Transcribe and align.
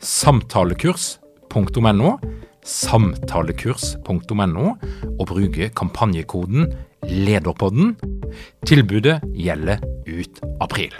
samtalekurs.no, 0.00 2.14
samtalekurs.no, 2.64 4.72
og 5.18 5.26
bruke 5.28 5.68
kampanjekoden 5.76 6.72
LEDERPODDEN. 7.04 7.96
Tilbudet 8.66 9.20
gjelder 9.34 9.78
ut 10.08 10.40
april. 10.60 10.94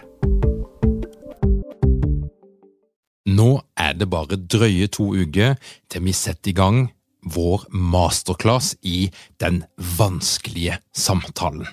Nå 3.30 3.50
er 3.78 3.92
det 3.94 4.08
bare 4.10 4.40
drøye 4.40 4.88
to 4.90 5.12
uker 5.14 5.54
til 5.90 6.04
vi 6.04 6.12
setter 6.16 6.50
i 6.50 6.56
gang 6.56 6.88
vår 7.22 7.68
masterclass 7.70 8.74
i 8.82 9.10
den 9.40 9.62
vanskelige 9.98 10.80
samtalen. 10.96 11.68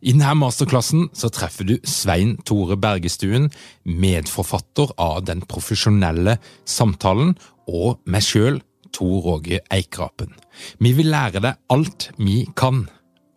I 0.00 0.14
denne 0.14 0.34
masterklassen 0.38 1.08
så 1.16 1.30
treffer 1.34 1.68
du 1.68 1.76
Svein 1.86 2.36
Tore 2.48 2.78
Bergestuen, 2.80 3.50
medforfatter 3.84 4.94
av 5.00 5.24
Den 5.28 5.44
profesjonelle 5.48 6.38
samtalen, 6.68 7.36
og 7.68 8.00
meg 8.08 8.24
sjøl, 8.24 8.62
Tor 8.94 9.26
Åge 9.34 9.60
Eikrapen. 9.74 10.32
Vi 10.80 10.94
vil 10.96 11.10
lære 11.12 11.42
deg 11.44 11.58
alt 11.72 12.08
vi 12.16 12.46
kan 12.56 12.86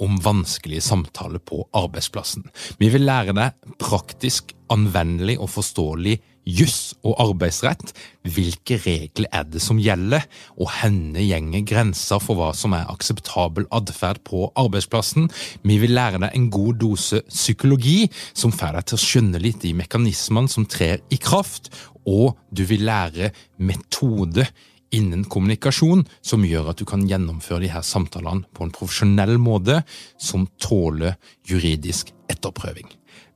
om 0.02 0.18
vanskelige 0.24 0.82
samtaler 0.82 1.42
på 1.44 1.62
arbeidsplassen. 1.78 2.48
Vi 2.80 2.90
vil 2.90 3.06
lære 3.06 3.36
deg 3.38 3.76
praktisk, 3.82 4.56
anvendelig 4.72 5.38
og 5.42 5.52
forståelig 5.52 6.18
juss 6.48 6.94
og 7.06 7.20
arbeidsrett, 7.22 7.92
hvilke 8.26 8.78
regler 8.82 9.30
er 9.34 9.46
det 9.50 9.62
som 9.64 9.80
gjelder, 9.82 10.26
og 10.58 10.72
henne 10.82 11.24
gjenger 11.24 11.66
grenser 11.68 12.22
for 12.24 12.40
hva 12.40 12.52
som 12.58 12.76
er 12.78 12.90
akseptabel 12.92 13.68
atferd 13.74 14.22
på 14.28 14.48
arbeidsplassen. 14.60 15.30
Vi 15.68 15.78
vil 15.82 15.96
lære 15.98 16.22
deg 16.24 16.38
en 16.38 16.50
god 16.54 16.82
dose 16.82 17.22
psykologi, 17.30 18.10
som 18.34 18.54
får 18.56 18.80
deg 18.80 18.90
til 18.90 19.00
å 19.00 19.06
skjønne 19.06 19.44
litt 19.44 19.62
de 19.66 19.76
mekanismene 19.78 20.52
som 20.52 20.68
trer 20.70 21.02
i 21.14 21.22
kraft, 21.22 21.72
og 22.08 22.38
du 22.50 22.66
vil 22.66 22.88
lære 22.88 23.32
metode 23.62 24.48
innen 24.92 25.24
kommunikasjon 25.32 26.04
som 26.26 26.46
gjør 26.46 26.72
at 26.74 26.82
du 26.82 26.88
kan 26.90 27.06
gjennomføre 27.08 27.64
de 27.64 27.72
her 27.72 27.86
samtalene 27.86 28.48
på 28.56 28.66
en 28.66 28.74
profesjonell 28.76 29.38
måte 29.42 29.82
som 30.20 30.48
tåler 30.62 31.16
juridisk 31.48 32.12
etterprøving. 32.32 32.90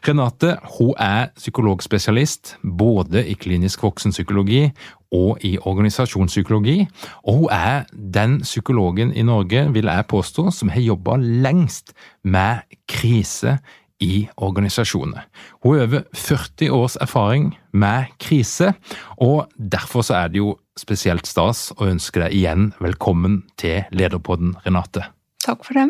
Renate 0.08 0.58
hun 0.78 0.94
er 1.00 1.34
psykologspesialist 1.40 2.58
både 2.64 3.24
i 3.28 3.36
klinisk 3.40 3.84
voksenpsykologi 3.84 4.70
og 5.16 5.44
i 5.48 5.54
organisasjonspsykologi, 5.60 6.82
og 7.24 7.42
hun 7.42 7.52
er 7.56 7.86
den 7.92 8.42
psykologen 8.44 9.14
i 9.16 9.24
Norge, 9.24 9.70
vil 9.72 9.88
jeg 9.88 10.08
påstå, 10.12 10.50
som 10.52 10.72
har 10.72 10.84
jobba 10.84 11.16
lengst 11.20 11.96
med 12.24 12.68
krise 12.92 13.60
i 14.04 14.28
organisasjonene. 14.38 15.24
Hun 15.64 15.78
har 15.78 15.88
over 15.88 16.04
40 16.14 16.72
års 16.74 16.98
erfaring 17.02 17.52
med 17.74 18.12
krise, 18.22 18.74
og 19.18 19.48
derfor 19.58 20.06
så 20.06 20.22
er 20.22 20.34
det 20.34 20.42
jo 20.42 20.56
spesielt 20.78 21.30
stas 21.30 21.72
å 21.78 21.90
ønske 21.90 22.22
deg 22.22 22.36
igjen 22.38 22.72
velkommen 22.84 23.42
til 23.58 23.88
Lederpodden, 23.92 24.56
Renate. 24.66 25.10
Takk 25.46 25.66
for 25.66 25.80
det. 25.80 25.90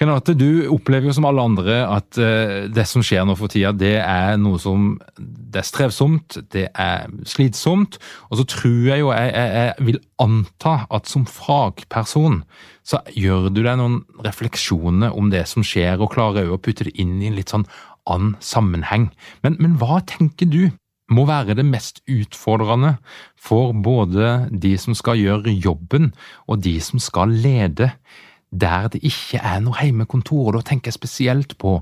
Renate, 0.00 0.32
du 0.32 0.64
opplever 0.72 1.10
jo 1.10 1.12
som 1.12 1.26
alle 1.28 1.42
andre 1.44 1.74
at 1.84 2.16
uh, 2.16 2.70
det 2.72 2.86
som 2.88 3.02
skjer 3.04 3.26
nå 3.28 3.34
for 3.36 3.52
tida, 3.52 3.74
det 3.76 3.98
er 4.00 4.38
noe 4.40 4.56
som 4.60 4.94
det 5.20 5.60
er 5.60 5.66
strevsomt, 5.68 6.38
det 6.54 6.70
er 6.72 7.10
slitsomt. 7.28 7.98
Og 8.30 8.40
så 8.40 8.46
tror 8.48 8.78
jeg 8.88 9.02
jo, 9.02 9.10
jeg, 9.12 9.34
jeg, 9.34 9.50
jeg 9.58 9.88
vil 9.90 10.00
anta 10.24 10.74
at 10.88 11.10
som 11.10 11.26
fagperson 11.28 12.40
så 12.86 13.02
gjør 13.12 13.50
du 13.52 13.60
deg 13.60 13.76
noen 13.76 14.00
refleksjoner 14.24 15.12
om 15.12 15.28
det 15.34 15.44
som 15.50 15.66
skjer, 15.66 16.00
og 16.00 16.14
klarer 16.14 16.48
òg 16.48 16.56
å 16.56 16.62
putte 16.64 16.88
det 16.88 16.96
inn 16.96 17.18
i 17.20 17.28
en 17.28 17.36
litt 17.36 17.52
sånn 17.52 17.68
annen 18.08 18.38
sammenheng. 18.40 19.10
Men, 19.44 19.60
men 19.60 19.76
hva 19.82 20.00
tenker 20.08 20.48
du 20.48 20.62
må 21.10 21.26
være 21.28 21.58
det 21.58 21.66
mest 21.66 22.00
utfordrende 22.08 22.94
for 23.36 23.74
både 23.76 24.48
de 24.64 24.76
som 24.80 24.96
skal 24.96 25.20
gjøre 25.20 25.52
jobben, 25.52 26.14
og 26.48 26.64
de 26.64 26.78
som 26.80 27.02
skal 27.02 27.36
lede? 27.44 27.92
Der 28.50 28.88
det 28.92 29.02
ikke 29.06 29.38
er 29.38 29.60
noe 29.62 29.78
heimekontor. 29.78 30.54
og 30.54 30.60
Da 30.60 30.70
tenker 30.70 30.90
jeg 30.90 30.98
spesielt 30.98 31.56
på 31.58 31.80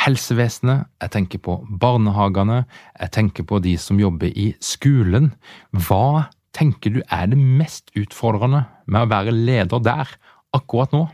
helsevesenet, 0.00 0.86
jeg 1.02 1.10
tenker 1.10 1.38
på 1.38 1.56
barnehagene, 1.80 2.64
jeg 3.00 3.12
tenker 3.12 3.44
på 3.44 3.60
de 3.62 3.76
som 3.78 4.00
jobber 4.00 4.32
i 4.32 4.52
skolen. 4.60 5.32
Hva 5.72 6.30
tenker 6.56 6.94
du 6.94 7.00
er 7.08 7.30
det 7.30 7.38
mest 7.38 7.90
utfordrende 7.98 8.64
med 8.86 9.06
å 9.06 9.10
være 9.10 9.34
leder 9.34 9.82
der 9.84 10.12
akkurat 10.56 10.92
nå? 10.92 11.06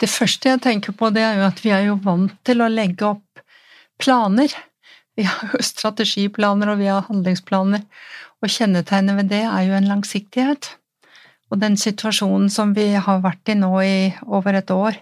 Det 0.00 0.08
første 0.08 0.48
jeg 0.48 0.62
tenker 0.64 0.96
på, 0.96 1.10
det 1.12 1.22
er 1.22 1.40
jo 1.40 1.46
at 1.50 1.60
vi 1.64 1.72
er 1.76 1.86
jo 1.90 1.98
vant 2.00 2.32
til 2.48 2.62
å 2.64 2.70
legge 2.72 3.04
opp 3.10 3.42
planer. 4.00 4.52
Vi 5.18 5.26
har 5.28 5.52
jo 5.52 5.60
strategiplaner 5.64 6.72
og 6.72 6.80
vi 6.80 6.88
har 6.88 7.04
handlingsplaner, 7.10 7.84
og 8.40 8.48
kjennetegnet 8.48 9.18
ved 9.18 9.28
det 9.34 9.42
er 9.44 9.66
jo 9.68 9.76
en 9.76 9.90
langsiktighet. 9.90 10.70
Og 11.50 11.58
den 11.58 11.76
situasjonen 11.80 12.50
som 12.52 12.74
vi 12.76 12.92
har 12.94 13.22
vært 13.24 13.50
i 13.50 13.58
nå 13.58 13.72
i 13.82 13.94
over 14.26 14.58
et 14.60 14.70
år, 14.70 14.98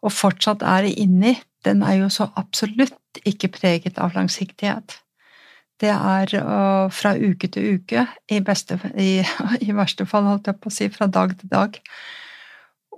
og 0.00 0.14
fortsatt 0.14 0.62
er 0.64 0.86
inni, 0.90 1.34
den 1.66 1.82
er 1.84 2.00
jo 2.00 2.08
så 2.12 2.30
absolutt 2.40 3.20
ikke 3.26 3.50
preget 3.52 3.98
av 4.00 4.14
langsiktighet. 4.16 4.96
Det 5.80 5.90
er 5.90 6.32
uh, 6.44 6.92
fra 6.92 7.14
uke 7.16 7.48
til 7.52 7.80
uke, 7.80 8.04
i, 8.28 8.40
beste, 8.44 8.78
i, 8.94 9.20
i, 9.66 9.72
verste 9.76 10.06
fall, 10.08 10.28
holdt 10.28 10.50
jeg 10.50 10.60
på 10.60 10.70
å 10.70 10.76
si, 10.76 10.88
fra 10.92 11.08
dag 11.08 11.34
til 11.40 11.52
dag. 11.52 11.78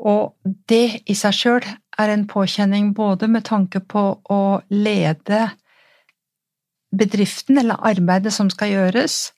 Og 0.02 0.34
det 0.70 1.02
i 1.06 1.16
seg 1.16 1.36
sjøl 1.36 1.66
er 2.00 2.10
en 2.10 2.26
påkjenning 2.26 2.90
både 2.96 3.28
med 3.30 3.46
tanke 3.46 3.80
på 3.80 4.04
å 4.34 4.42
lede 4.74 5.44
bedriften 6.92 7.60
eller 7.62 7.80
arbeidet 7.86 8.34
som 8.34 8.50
skal 8.52 8.72
gjøres, 8.72 9.30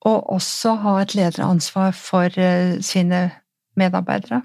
og 0.00 0.30
også 0.32 0.74
ha 0.84 0.96
et 1.02 1.14
lederansvar 1.14 1.90
for 1.96 2.40
eh, 2.40 2.80
sine 2.80 3.30
medarbeidere. 3.76 4.42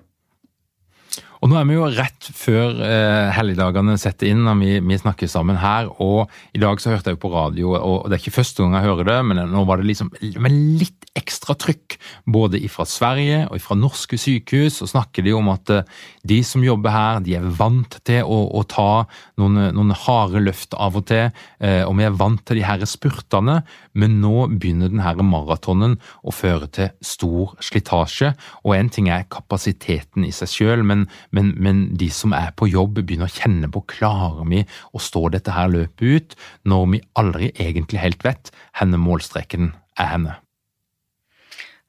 Og 1.46 1.52
nå 1.52 1.60
er 1.60 1.66
vi 1.70 1.76
jo 1.76 1.86
rett 1.94 2.28
før 2.34 2.80
eh, 2.82 3.28
helligdagene 3.36 4.00
setter 4.02 4.32
inn 4.32 4.40
når 4.48 4.56
vi, 4.58 4.70
vi, 4.82 4.96
snakker 4.98 5.30
sammen 5.30 5.60
her. 5.62 5.92
Og 6.02 6.32
i 6.58 6.62
dag 6.62 6.80
så 6.82 6.90
hørte 6.90 7.14
jeg 7.14 7.20
på 7.22 7.30
radio, 7.30 7.76
og 7.78 8.08
det 8.10 8.18
er 8.18 8.24
ikke 8.24 8.40
første 8.40 8.64
gang 8.64 8.74
jeg 8.74 8.88
hører 8.88 9.06
det, 9.12 9.18
men 9.30 9.44
nå 9.52 9.62
var 9.70 9.78
det 9.78 9.86
liksom 9.86 10.10
med 10.42 10.56
litt 10.82 11.06
ekstra 11.14 11.54
trykk. 11.62 12.00
Både 12.34 12.58
fra 12.74 12.88
Sverige 12.90 13.44
og 13.46 13.62
fra 13.62 13.78
norske 13.78 14.18
sykehus 14.18 14.82
og 14.82 14.90
snakker 14.90 15.22
de 15.26 15.36
om 15.38 15.52
at 15.54 15.70
eh, 15.76 15.92
de 16.26 16.40
som 16.42 16.66
jobber 16.66 16.96
her, 16.96 17.22
de 17.22 17.38
er 17.38 17.46
vant 17.60 18.00
til 18.10 18.26
å, 18.26 18.40
å 18.50 18.66
ta 18.66 19.06
noen, 19.38 19.70
noen, 19.78 19.94
harde 20.02 20.42
løft 20.42 20.74
av 20.82 20.98
og 20.98 21.06
til. 21.12 21.30
Eh, 21.62 21.84
og 21.86 21.94
vi 22.02 22.08
er 22.10 22.18
vant 22.18 22.42
til 22.42 22.58
de 22.58 22.66
her 22.66 22.82
spurtene, 22.90 23.60
men 23.94 24.18
nå 24.24 24.48
begynner 24.50 24.90
denne 24.90 25.30
maratonen 25.30 26.00
å 26.26 26.34
føre 26.34 26.72
til 26.74 26.90
stor 27.06 27.54
slitasje. 27.62 28.34
Og 28.66 28.74
en 28.80 28.90
ting 28.90 29.14
er 29.14 29.30
kapasiteten 29.30 30.26
i 30.26 30.34
seg 30.34 30.50
sjøl, 30.50 30.82
men 30.82 31.06
men, 31.36 31.52
men, 31.60 31.84
de 32.00 32.08
som 32.14 32.34
er 32.36 32.54
på 32.58 32.70
jobb, 32.72 33.02
begynner 33.02 33.30
å 33.30 33.36
kjenne 33.36 33.70
på 33.72 33.84
klarer 33.92 34.48
vi 34.50 34.64
å 34.96 35.02
stå 35.04 35.28
dette 35.36 35.56
her 35.56 35.72
løpet 35.74 36.06
ut, 36.06 36.36
når 36.64 36.88
vi 36.94 37.04
aldri 37.20 37.52
egentlig 37.54 38.02
helt 38.02 38.26
vet 38.26 38.52
hvor 38.80 39.02
målstreken 39.02 39.74
er 40.00 40.12
henne. 40.14 40.40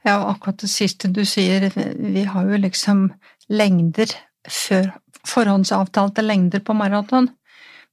Ja, 0.07 0.21
akkurat 0.31 0.61
det 0.63 0.71
siste 0.71 1.11
du 1.11 1.25
sier, 1.27 1.67
vi 1.75 2.27
har 2.31 2.47
jo 2.47 2.61
liksom 2.63 3.09
lengder 3.51 4.13
før 4.47 4.93
forhåndsavtalte 5.27 6.23
lengder 6.23 6.63
på 6.63 6.77
maraton. 6.79 7.31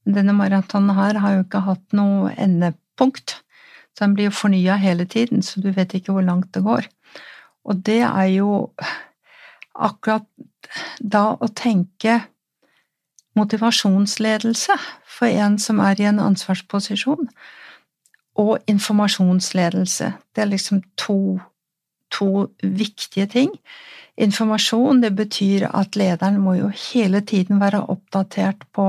Denne 0.06 0.36
maratonen 0.38 0.94
her 0.98 1.18
har 1.24 1.38
jo 1.38 1.46
ikke 1.46 1.64
hatt 1.66 1.96
noe 1.98 2.34
endepunkt. 2.38 3.40
Så 3.94 4.06
den 4.06 4.16
blir 4.18 4.30
jo 4.30 4.36
fornya 4.36 4.76
hele 4.82 5.06
tiden, 5.10 5.42
så 5.46 5.62
du 5.62 5.72
vet 5.74 5.94
ikke 5.98 6.14
hvor 6.14 6.26
langt 6.26 6.52
det 6.54 6.64
går. 6.66 6.90
Og 7.66 7.82
det 7.86 8.02
er 8.06 8.30
jo 8.34 8.74
akkurat 9.74 10.26
da 11.00 11.34
å 11.36 11.50
tenke 11.56 12.22
motivasjonsledelse 13.38 14.76
for 15.10 15.30
en 15.30 15.58
som 15.62 15.82
er 15.82 16.02
i 16.02 16.08
en 16.10 16.22
ansvarsposisjon, 16.22 17.30
og 18.40 18.70
informasjonsledelse. 18.70 20.12
Det 20.34 20.42
er 20.42 20.50
liksom 20.50 20.82
to, 20.98 21.38
to 22.14 22.48
viktige 22.62 23.28
ting. 23.30 23.52
Informasjon, 24.18 25.02
det 25.02 25.14
betyr 25.18 25.68
at 25.70 25.98
lederen 25.98 26.40
må 26.42 26.56
jo 26.58 26.70
hele 26.92 27.22
tiden 27.22 27.62
være 27.62 27.84
oppdatert 27.94 28.66
på 28.74 28.88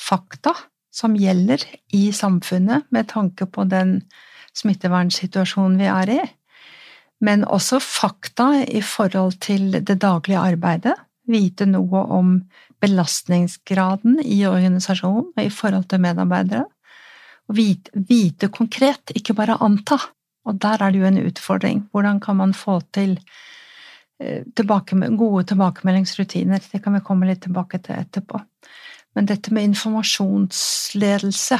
fakta 0.00 0.54
som 0.94 1.14
gjelder 1.18 1.62
i 1.94 2.10
samfunnet, 2.14 2.86
med 2.90 3.10
tanke 3.10 3.46
på 3.46 3.66
den 3.70 4.00
smittevernsituasjonen 4.58 5.78
vi 5.78 5.90
er 5.90 6.14
i 6.14 6.20
men 7.20 7.44
også 7.44 7.80
fakta 7.84 8.64
i 8.64 8.80
forhold 8.84 9.38
til 9.44 9.72
det 9.76 9.98
daglige 10.00 10.40
arbeidet. 10.40 10.94
Vite 11.30 11.66
noe 11.68 12.04
om 12.10 12.36
belastningsgraden 12.80 14.20
i 14.24 14.40
organisasjonen 14.48 15.32
og 15.36 15.42
i 15.44 15.52
forhold 15.52 15.84
til 15.90 16.00
medarbeidere. 16.02 16.64
Og 17.50 17.56
vite, 17.58 17.90
vite, 18.08 18.48
konkret, 18.48 19.12
ikke 19.14 19.34
bare 19.36 19.58
anta. 19.60 19.98
Og 20.48 20.56
der 20.62 20.80
er 20.80 20.90
det 20.90 21.00
jo 21.02 21.06
en 21.08 21.26
utfordring. 21.26 21.88
Hvordan 21.92 22.20
kan 22.20 22.36
man 22.38 22.54
få 22.54 22.80
til 22.94 23.18
eh, 24.20 24.44
tilbake, 24.56 24.96
gode 25.18 25.44
tilbakemeldingsrutiner? 25.50 26.58
Det 26.72 26.82
kan 26.82 26.94
vi 26.96 27.00
komme 27.04 27.26
litt 27.28 27.42
tilbake 27.44 27.78
til 27.84 27.94
etterpå. 27.98 28.40
Men 29.14 29.26
dette 29.26 29.52
med 29.52 29.62
informasjonsledelse, 29.72 31.58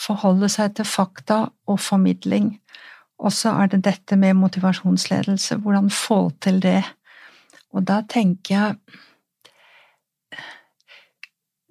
forholde 0.00 0.48
seg 0.48 0.74
til 0.76 0.84
fakta 0.88 1.48
og 1.68 1.80
formidling, 1.80 2.59
og 3.20 3.34
så 3.36 3.52
er 3.60 3.70
det 3.72 3.82
dette 3.84 4.16
med 4.16 4.38
motivasjonsledelse, 4.40 5.60
hvordan 5.60 5.90
få 5.92 6.30
til 6.40 6.60
det. 6.64 6.80
Og 7.74 7.84
da 7.86 8.02
tenker 8.08 8.54
jeg 8.54 8.98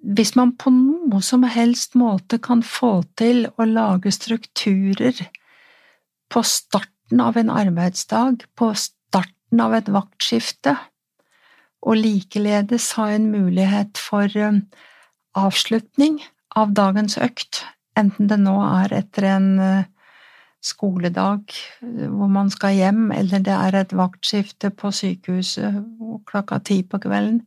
Hvis 0.00 0.32
man 0.32 0.54
på 0.56 0.70
noe 0.72 1.18
som 1.20 1.42
helst 1.44 1.92
måte 1.92 2.38
kan 2.40 2.62
få 2.64 3.02
til 3.20 3.42
å 3.60 3.66
lage 3.68 4.08
strukturer 4.16 5.18
på 6.32 6.40
starten 6.40 7.20
av 7.20 7.36
en 7.36 7.50
arbeidsdag, 7.52 8.46
på 8.56 8.70
starten 8.72 9.60
av 9.60 9.76
et 9.76 9.90
vaktskifte, 9.92 10.72
og 11.84 12.00
likeledes 12.00 12.94
ha 12.96 13.10
en 13.12 13.28
mulighet 13.28 14.00
for 14.00 14.32
um, 14.40 14.62
avslutning 15.36 16.16
av 16.56 16.72
dagens 16.72 17.18
økt, 17.20 17.66
enten 17.92 18.32
det 18.32 18.40
nå 18.40 18.56
er 18.70 18.96
etter 19.02 19.28
en 19.34 19.50
uh, 19.60 19.84
skoledag 20.60 21.54
hvor 21.80 22.28
man 22.28 22.50
skal 22.52 22.76
hjem, 22.76 23.08
eller 23.16 23.42
det 23.44 23.54
er 23.54 23.78
et 23.78 23.94
vaktskifte 23.96 24.70
på 24.76 24.92
sykehuset 24.92 25.80
klokka 26.28 26.60
ti 26.64 26.82
på 26.84 27.00
kvelden. 27.00 27.40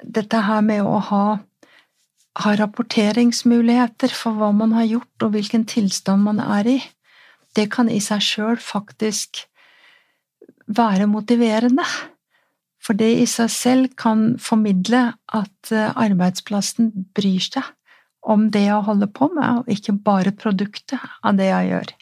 Dette 0.00 0.40
her 0.46 0.62
med 0.64 0.86
å 0.86 0.96
ha, 1.10 1.24
ha 2.40 2.54
rapporteringsmuligheter 2.62 4.14
for 4.16 4.38
hva 4.40 4.50
man 4.56 4.72
har 4.78 4.88
gjort, 4.88 5.26
og 5.26 5.36
hvilken 5.36 5.66
tilstand 5.68 6.24
man 6.24 6.40
er 6.40 6.76
i, 6.78 6.78
det 7.58 7.68
kan 7.74 7.90
i 7.90 8.00
seg 8.00 8.24
sjøl 8.24 8.56
faktisk 8.62 9.44
være 10.70 11.10
motiverende. 11.10 11.84
For 12.80 12.96
det 12.96 13.10
i 13.20 13.26
seg 13.28 13.50
selv 13.52 13.92
kan 14.00 14.38
formidle 14.40 15.10
at 15.36 15.72
eh, 15.74 15.90
arbeidsplassen 15.92 16.94
bryr 17.12 17.42
seg 17.44 17.66
om 18.20 18.48
det 18.52 18.66
jeg 18.66 18.86
holder 18.86 19.10
på 19.16 19.28
med, 19.34 19.60
og 19.60 19.68
ikke 19.72 19.96
bare 20.04 20.32
produktet 20.36 21.00
av 21.24 21.36
det 21.36 21.50
jeg 21.50 21.70
gjør. 21.72 21.92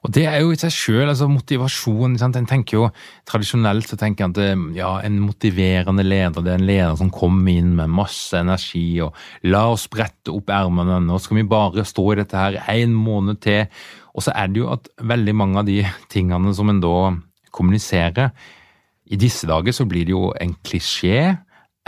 Og 0.00 0.12
det 0.16 0.24
er 0.30 0.38
jo 0.40 0.52
i 0.54 0.58
seg 0.58 0.72
sjøl 0.72 1.10
altså 1.10 1.28
motivasjon. 1.28 2.16
Sant? 2.20 2.38
En 2.38 2.48
tenker 2.48 2.78
jo 2.78 2.86
Tradisjonelt 3.28 3.90
så 3.90 3.98
tenker 4.00 4.24
jeg 4.24 4.32
at 4.32 4.40
eh, 4.42 4.62
ja, 4.78 4.94
en 5.04 5.18
motiverende 5.22 6.04
leder 6.06 6.44
det 6.44 6.54
er 6.54 6.60
en 6.60 6.68
leder 6.68 6.96
som 6.98 7.12
kommer 7.12 7.52
inn 7.52 7.74
med 7.78 7.92
masse 7.92 8.36
energi 8.38 9.00
og 9.04 9.16
la 9.52 9.66
oss 9.74 9.86
brette 9.92 10.32
opp 10.32 10.50
ermene, 10.54 10.98
nå 11.04 11.18
skal 11.22 11.40
vi 11.40 11.48
bare 11.50 11.84
stå 11.86 12.06
i 12.12 12.20
dette 12.22 12.40
her 12.40 12.58
en 12.72 12.96
måned 12.96 13.42
til. 13.44 13.68
Og 14.16 14.24
så 14.24 14.34
er 14.34 14.50
det 14.50 14.62
jo 14.62 14.70
at 14.72 14.88
veldig 15.12 15.36
mange 15.36 15.60
av 15.60 15.68
de 15.68 15.84
tingene 16.12 16.54
som 16.56 16.72
en 16.72 16.80
da 16.82 17.12
kommuniserer 17.54 18.32
I 19.10 19.18
disse 19.18 19.46
dager 19.50 19.74
så 19.74 19.86
blir 19.90 20.06
det 20.06 20.14
jo 20.14 20.30
en 20.38 20.56
klisjé. 20.64 21.36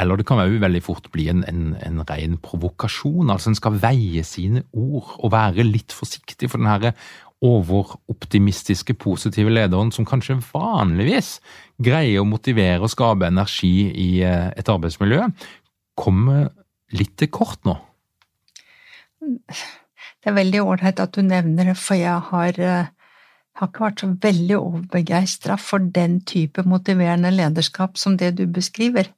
Eller 0.00 0.19
det 0.19 0.26
kan 0.26 0.41
jo 0.41 0.62
veldig 0.62 0.81
fort 0.82 1.11
bli 1.15 1.29
en, 1.31 1.43
en, 1.47 1.75
en 1.79 2.00
ren 2.08 2.38
provokasjon. 2.43 3.31
Altså 3.31 3.53
En 3.53 3.58
skal 3.58 3.79
veie 3.82 4.25
sine 4.27 4.65
ord 4.72 5.17
og 5.20 5.32
være 5.34 5.67
litt 5.67 5.94
forsiktig. 5.94 6.51
For 6.51 6.58
den 6.58 6.70
overoptimistiske, 7.43 8.94
positive 8.94 9.51
lederen 9.51 9.91
som 9.94 10.06
kanskje 10.06 10.39
vanligvis 10.53 11.37
greier 11.82 12.22
å 12.22 12.29
motivere 12.29 12.84
og 12.84 12.93
skape 12.93 13.27
energi 13.29 13.91
i 13.91 14.11
eh, 14.22 14.51
et 14.56 14.70
arbeidsmiljø, 14.70 15.27
kommer 15.99 16.51
litt 16.94 17.17
til 17.20 17.31
kort 17.34 17.65
nå? 17.67 17.77
Det 19.22 20.31
er 20.31 20.37
veldig 20.37 20.63
ålreit 20.63 21.01
at 21.03 21.15
du 21.17 21.22
nevner 21.27 21.72
det, 21.72 21.79
for 21.79 21.99
jeg 21.99 22.29
har, 22.29 22.61
eh, 22.61 22.93
har 23.58 23.70
ikke 23.70 23.87
vært 23.87 24.05
så 24.05 24.11
veldig 24.22 24.58
overbegeistra 24.58 25.58
for 25.58 25.82
den 25.82 26.20
type 26.29 26.63
motiverende 26.63 27.32
lederskap 27.34 27.99
som 27.99 28.17
det 28.20 28.37
du 28.39 28.46
beskriver. 28.46 29.11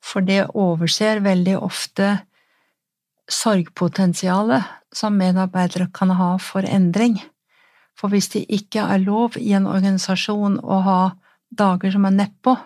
For 0.00 0.24
det 0.24 0.46
overser 0.56 1.20
veldig 1.20 1.58
ofte 1.60 2.14
sorgpotensialet 3.30 4.64
som 4.96 5.18
medarbeidere 5.20 5.90
kan 5.94 6.16
ha 6.16 6.32
for 6.40 6.64
endring. 6.66 7.20
For 7.98 8.12
hvis 8.12 8.30
det 8.32 8.46
ikke 8.48 8.84
er 8.94 9.02
lov 9.02 9.36
i 9.36 9.52
en 9.56 9.68
organisasjon 9.68 10.60
å 10.62 10.80
ha 10.86 11.00
dager 11.50 11.92
som 11.92 12.06
er 12.08 12.16
nedpå, 12.16 12.56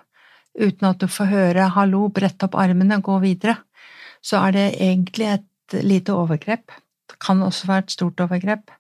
uten 0.54 0.88
at 0.88 1.00
du 1.00 1.08
får 1.08 1.30
høre 1.30 1.70
'hallo, 1.74 2.08
brett 2.08 2.42
opp 2.42 2.54
armene, 2.54 3.00
gå 3.02 3.18
videre', 3.20 3.58
så 4.22 4.46
er 4.46 4.52
det 4.52 4.80
egentlig 4.80 5.26
et 5.26 5.82
lite 5.82 6.12
overgrep. 6.12 6.70
Det 7.10 7.18
kan 7.18 7.42
også 7.42 7.66
være 7.66 7.78
et 7.78 7.90
stort 7.90 8.20
overgrep, 8.20 8.70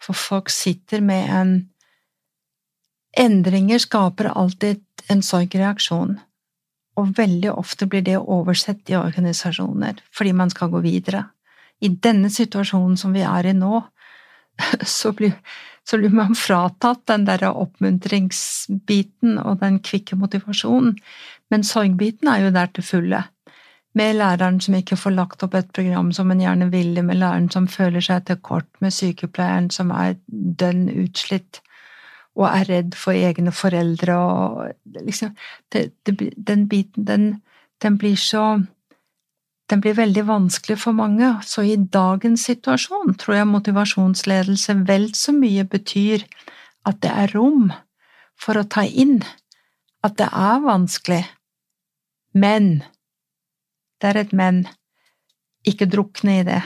for 0.00 0.12
folk 0.12 0.48
sitter 0.48 1.00
med 1.00 1.28
en 1.28 1.70
Endringer 3.18 3.78
skaper 3.78 4.30
alltid 4.38 4.82
en 5.10 5.22
sorgreaksjon, 5.22 6.20
og 6.96 7.14
veldig 7.16 7.50
ofte 7.50 7.88
blir 7.90 8.04
det 8.06 8.18
oversett 8.18 8.90
i 8.90 8.94
organisasjoner 8.94 9.98
fordi 10.14 10.32
man 10.32 10.50
skal 10.50 10.70
gå 10.70 10.82
videre. 10.84 11.24
I 11.80 11.88
denne 11.88 12.30
situasjonen 12.30 12.96
som 12.96 13.12
vi 13.12 13.24
er 13.26 13.50
i 13.50 13.52
nå, 13.56 13.82
så 14.98 15.12
blir 15.16 15.34
så 15.88 15.98
blir 15.98 16.12
man 16.14 16.36
fratatt 16.38 17.02
den 17.10 17.26
der 17.26 17.44
oppmuntringsbiten 17.50 19.38
og 19.38 19.60
den 19.62 19.80
kvikke 19.84 20.16
motivasjonen. 20.16 20.96
Men 21.50 21.66
sorgbiten 21.66 22.30
er 22.30 22.44
jo 22.44 22.52
der 22.54 22.70
til 22.74 22.86
fulle. 22.86 23.22
Med 23.98 24.14
læreren 24.20 24.60
som 24.62 24.76
ikke 24.78 24.98
får 25.00 25.16
lagt 25.16 25.42
opp 25.42 25.56
et 25.58 25.72
program 25.74 26.12
som 26.14 26.30
en 26.30 26.40
gjerne 26.40 26.70
ville, 26.70 27.02
med 27.02 27.18
læreren 27.18 27.48
som 27.50 27.66
føler 27.68 28.04
seg 28.04 28.28
til 28.28 28.38
kort, 28.38 28.68
med 28.78 28.94
sykepleieren 28.94 29.70
som 29.74 29.90
er 29.90 30.14
dønn 30.28 30.86
utslitt 30.92 31.58
og 32.38 32.46
er 32.46 32.68
redd 32.68 32.94
for 32.94 33.16
egne 33.16 33.50
foreldre 33.52 34.16
og 34.16 35.00
liksom 35.02 35.34
det, 35.72 35.90
det, 36.06 36.30
Den 36.36 36.68
biten, 36.68 37.06
den, 37.06 37.42
den 37.82 37.98
blir 37.98 38.16
så 38.16 38.62
den 39.70 39.82
blir 39.82 39.94
veldig 39.94 40.24
vanskelig 40.26 40.78
for 40.82 40.96
mange. 40.96 41.28
Så 41.46 41.62
i 41.62 41.76
dagens 41.76 42.44
situasjon 42.48 43.14
tror 43.20 43.36
jeg 43.36 43.50
motivasjonsledelse 43.50 44.80
vel 44.88 45.10
så 45.14 45.34
mye 45.36 45.64
betyr 45.68 46.26
at 46.88 47.00
det 47.04 47.12
er 47.12 47.34
rom 47.36 47.70
for 48.40 48.58
å 48.58 48.66
ta 48.66 48.82
inn 48.84 49.20
at 50.06 50.16
det 50.16 50.30
er 50.32 50.64
vanskelig, 50.64 51.24
men 52.32 52.82
Det 54.00 54.08
er 54.08 54.16
et 54.16 54.30
men. 54.32 54.62
Ikke 55.68 55.84
drukne 55.84 56.38
i 56.40 56.42
det. 56.42 56.62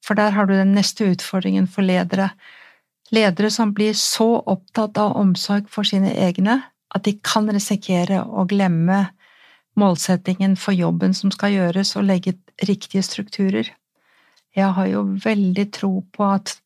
For 0.00 0.16
der 0.16 0.30
har 0.32 0.46
du 0.48 0.54
den 0.54 0.72
neste 0.72 1.04
utfordringen 1.12 1.66
for 1.68 1.84
ledere. 1.84 2.30
Ledere 3.12 3.50
som 3.50 3.74
blir 3.76 3.92
så 3.92 4.40
opptatt 4.40 4.96
av 4.96 5.18
omsorg 5.20 5.68
for 5.68 5.84
sine 5.84 6.14
egne 6.16 6.62
at 6.88 7.04
de 7.04 7.18
kan 7.20 7.50
risikere 7.52 8.22
å 8.24 8.46
glemme 8.48 9.10
målsettingen 9.78 10.56
for 10.60 10.76
jobben 10.76 11.14
som 11.14 11.32
skal 11.34 11.54
gjøres, 11.54 11.94
og 11.96 12.08
legge 12.08 12.36
riktige 12.68 13.02
strukturer. 13.02 13.70
Jeg 14.56 14.72
har 14.74 14.88
jo 14.90 15.04
veldig 15.24 15.68
tro 15.72 15.92
på 16.12 16.24
at 16.26 16.56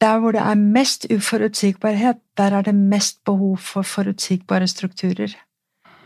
der 0.00 0.20
hvor 0.20 0.32
det 0.32 0.40
er 0.40 0.56
mest 0.56 1.06
uforutsigbarhet, 1.12 2.22
der 2.36 2.56
er 2.56 2.62
det 2.62 2.74
mest 2.74 3.18
behov 3.24 3.58
for 3.58 3.82
forutsigbare 3.82 4.68
strukturer. 4.68 5.34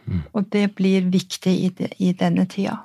Mm. 0.07 0.25
Og 0.33 0.51
det 0.53 0.75
blir 0.75 1.07
viktig 1.13 1.53
i, 1.53 1.69
de, 1.69 1.89
i 1.99 2.13
denne 2.13 2.45
tida. 2.51 2.77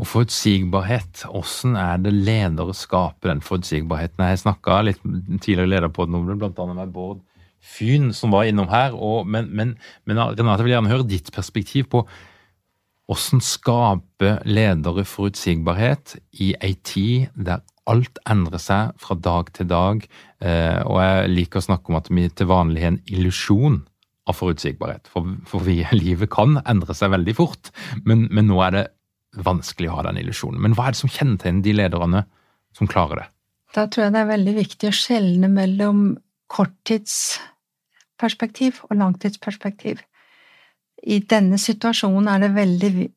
Og 0.00 0.06
forutsigbarhet, 0.06 1.24
hvordan 1.24 1.76
er 1.76 1.96
det 1.96 2.12
ledere 2.12 2.74
skaper 2.74 3.32
den 3.32 3.40
forutsigbarheten? 3.44 4.24
Jeg 4.24 4.44
snakka 4.44 4.82
litt 4.84 5.00
tidligere 5.40 5.68
leder 5.68 5.88
på 5.92 6.06
den, 6.08 6.38
blant 6.38 6.60
annet 6.60 6.76
med 6.76 6.92
Bård 6.94 7.18
Fyn 7.60 8.10
som 8.16 8.32
var 8.34 8.48
innom 8.48 8.70
her. 8.72 8.96
Og, 8.96 9.28
men, 9.28 9.50
men, 9.54 9.76
men, 10.08 10.20
Renate, 10.38 10.64
vil 10.64 10.74
gjerne 10.74 10.92
høre 10.92 11.08
ditt 11.08 11.32
perspektiv 11.34 11.90
på 11.92 12.04
hvordan 13.10 13.42
skape 13.42 14.36
ledere 14.46 15.02
forutsigbarhet 15.08 16.14
i 16.38 16.52
ei 16.62 16.76
tid 16.86 17.32
der 17.34 17.64
alt 17.90 18.20
endrer 18.30 18.62
seg 18.62 18.94
fra 19.02 19.16
dag 19.18 19.50
til 19.56 19.66
dag. 19.70 20.04
Eh, 20.38 20.80
og 20.86 21.00
jeg 21.02 21.32
liker 21.32 21.58
å 21.58 21.66
snakke 21.72 21.90
om 21.90 21.98
at 21.98 22.10
vi 22.12 22.28
til 22.30 22.50
vanlig 22.50 22.84
har 22.84 22.94
en 22.94 23.02
illusjon 23.10 23.80
av 24.30 24.38
forutsigbarhet. 24.38 25.10
For, 25.10 25.26
for 25.50 25.66
vi, 25.66 25.80
livet 26.04 26.30
kan 26.32 26.60
endre 26.62 26.96
seg 26.96 27.12
veldig 27.16 27.36
fort, 27.38 27.72
men, 28.04 28.28
men 28.30 28.50
nå 28.50 28.62
er 28.68 28.76
det 28.76 28.86
vanskelig 29.46 29.90
å 29.90 29.98
ha 29.98 30.06
den 30.08 30.22
illusjonen. 30.22 30.60
Men 30.62 30.74
hva 30.78 30.88
er 30.88 30.94
det 30.94 31.02
som 31.02 31.12
kjennetegner 31.12 31.66
de 31.66 31.76
lederne 31.82 32.24
som 32.76 32.90
klarer 32.90 33.24
det? 33.24 33.28
Da 33.74 33.86
tror 33.86 34.06
jeg 34.08 34.14
det 34.14 34.22
er 34.24 34.32
veldig 34.32 34.56
viktig 34.56 34.90
å 34.90 34.96
skjelne 34.96 35.50
mellom 35.50 36.02
korttidsperspektiv 36.50 38.72
og 38.88 38.96
langtidsperspektiv. 38.98 39.96
I 41.02 41.18
denne 41.24 41.58
situasjonen 41.58 42.28
er 42.28 42.38
det, 42.44 42.54
veldig, 42.56 43.10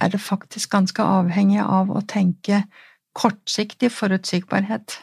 er 0.00 0.08
det 0.12 0.20
faktisk 0.22 0.70
ganske 0.76 1.02
avhengig 1.02 1.60
av 1.64 1.90
å 1.90 2.00
tenke 2.06 2.62
kortsiktig 3.16 3.90
forutsigbarhet. 3.94 4.98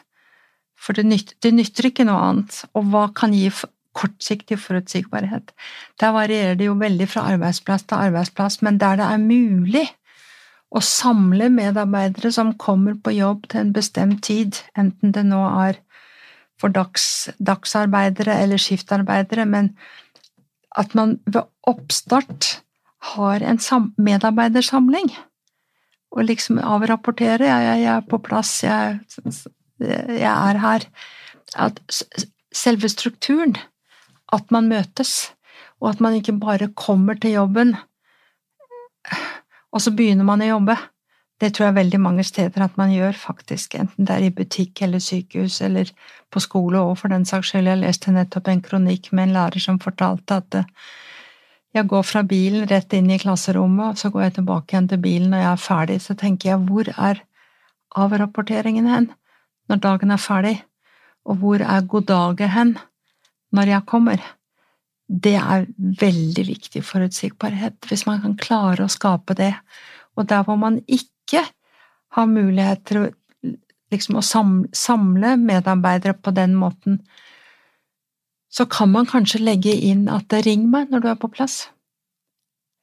For 0.78 0.92
det 0.96 1.06
nytter, 1.08 1.34
det 1.42 1.52
nytter 1.54 1.86
ikke 1.90 2.06
noe 2.08 2.20
annet. 2.28 2.52
Og 2.78 2.82
hva 2.92 3.04
kan 3.16 3.32
gi 3.34 3.50
kortsiktig 3.94 4.58
forutsigbarhet? 4.62 5.46
Der 6.00 6.10
varierer 6.14 6.54
det 6.58 6.66
jo 6.68 6.80
veldig 6.80 7.08
fra 7.10 7.22
arbeidsplass 7.34 7.82
til 7.88 7.96
arbeidsplass, 8.08 8.54
men 8.62 8.80
der 8.82 8.94
det 9.00 9.06
er 9.10 9.20
mulig 9.22 9.86
å 10.74 10.80
samle 10.82 11.46
medarbeidere 11.54 12.30
som 12.34 12.58
kommer 12.58 12.94
på 12.98 13.10
jobb 13.14 13.40
til 13.50 13.58
en 13.60 13.74
bestemt 13.76 14.20
tid, 14.26 14.52
enten 14.78 15.12
det 15.14 15.24
nå 15.28 15.42
er 15.68 15.74
for 16.60 16.72
dags, 16.74 17.28
dagsarbeidere 17.42 18.36
eller 18.42 18.60
skiftarbeidere, 18.60 19.46
men 19.46 19.72
at 20.78 20.94
man 20.94 21.18
ved 21.26 21.42
oppstart 21.70 22.60
har 23.14 23.44
en 23.44 23.60
medarbeidersamling. 23.98 25.10
Og 26.14 26.24
liksom 26.24 26.60
avrapportere 26.62 27.46
ja, 27.46 27.58
jeg, 27.58 27.82
jeg 27.82 27.96
er 27.96 28.08
på 28.10 28.18
plass, 28.22 28.62
jeg, 28.64 29.00
jeg 29.80 30.30
er 30.30 30.60
her. 30.62 30.86
At 31.58 31.80
selve 32.54 32.88
strukturen, 32.88 33.56
at 34.32 34.50
man 34.54 34.70
møtes, 34.70 35.32
og 35.82 35.90
at 35.90 36.00
man 36.00 36.14
ikke 36.14 36.36
bare 36.38 36.70
kommer 36.78 37.18
til 37.18 37.34
jobben, 37.34 37.74
og 39.74 39.82
så 39.82 39.90
begynner 39.90 40.26
man 40.26 40.42
å 40.42 40.52
jobbe. 40.54 40.76
Det 41.42 41.50
tror 41.50 41.66
jeg 41.66 41.76
veldig 41.80 41.98
mange 42.00 42.24
steder 42.24 42.62
at 42.62 42.76
man 42.78 42.92
gjør, 42.94 43.16
faktisk, 43.18 43.74
enten 43.74 44.06
det 44.06 44.14
er 44.14 44.26
i 44.28 44.34
butikk 44.34 44.84
eller 44.86 45.02
sykehus 45.02 45.60
eller 45.66 45.90
på 46.30 46.42
skole, 46.42 46.78
og 46.78 46.98
for 47.00 47.10
den 47.10 47.26
saks 47.26 47.50
skyld. 47.50 47.72
Jeg 47.72 47.82
leste 47.82 48.14
nettopp 48.14 48.48
en 48.48 48.62
kronikk 48.62 49.10
med 49.12 49.28
en 49.28 49.34
lærer 49.38 49.62
som 49.62 49.80
fortalte 49.82 50.38
at 50.38 50.60
eh, 50.60 50.68
jeg 51.74 51.88
går 51.90 52.04
fra 52.06 52.22
bilen 52.22 52.68
rett 52.70 52.94
inn 52.94 53.10
i 53.10 53.18
klasserommet, 53.18 53.96
og 53.96 53.98
så 53.98 54.12
går 54.14 54.28
jeg 54.28 54.34
tilbake 54.36 54.74
igjen 54.74 54.88
til 54.92 55.00
bilen 55.02 55.32
når 55.34 55.42
jeg 55.42 55.50
er 55.50 55.64
ferdig. 55.64 55.98
Så 56.04 56.14
tenker 56.18 56.52
jeg, 56.52 56.62
hvor 56.68 56.90
er 56.94 57.24
avrapporteringen 57.98 58.86
hen 58.86 59.10
når 59.70 59.82
dagen 59.82 60.14
er 60.14 60.22
ferdig? 60.22 60.54
Og 61.26 61.40
hvor 61.40 61.64
er 61.64 61.88
god 61.90 62.06
dag 62.06 62.44
hen 62.54 62.76
når 63.54 63.72
jeg 63.72 63.86
kommer? 63.90 64.22
Det 65.08 65.34
er 65.40 65.66
veldig 66.00 66.46
viktig 66.46 66.84
forutsigbarhet, 66.86 67.80
hvis 67.88 68.06
man 68.06 68.22
kan 68.22 68.38
klare 68.38 68.86
å 68.86 68.92
skape 68.92 69.34
det. 69.34 69.52
Og 70.14 70.28
der 70.30 70.46
hvor 70.46 70.60
man 70.60 70.78
ikke 70.86 71.13
ikke 71.24 71.44
har 72.14 72.30
mulighet 72.30 72.84
til 72.86 73.02
å, 73.02 73.04
liksom, 73.92 74.20
å 74.20 74.24
samle 74.76 75.36
medarbeidere 75.40 76.14
på 76.14 76.34
den 76.36 76.54
måten, 76.58 77.00
så 78.54 78.68
kan 78.70 78.92
man 78.92 79.08
kanskje 79.10 79.42
legge 79.42 79.74
inn 79.74 80.06
at 80.08 80.30
'ring 80.30 80.68
meg 80.70 80.90
når 80.90 81.00
du 81.00 81.08
er 81.10 81.18
på 81.18 81.30
plass'. 81.32 81.64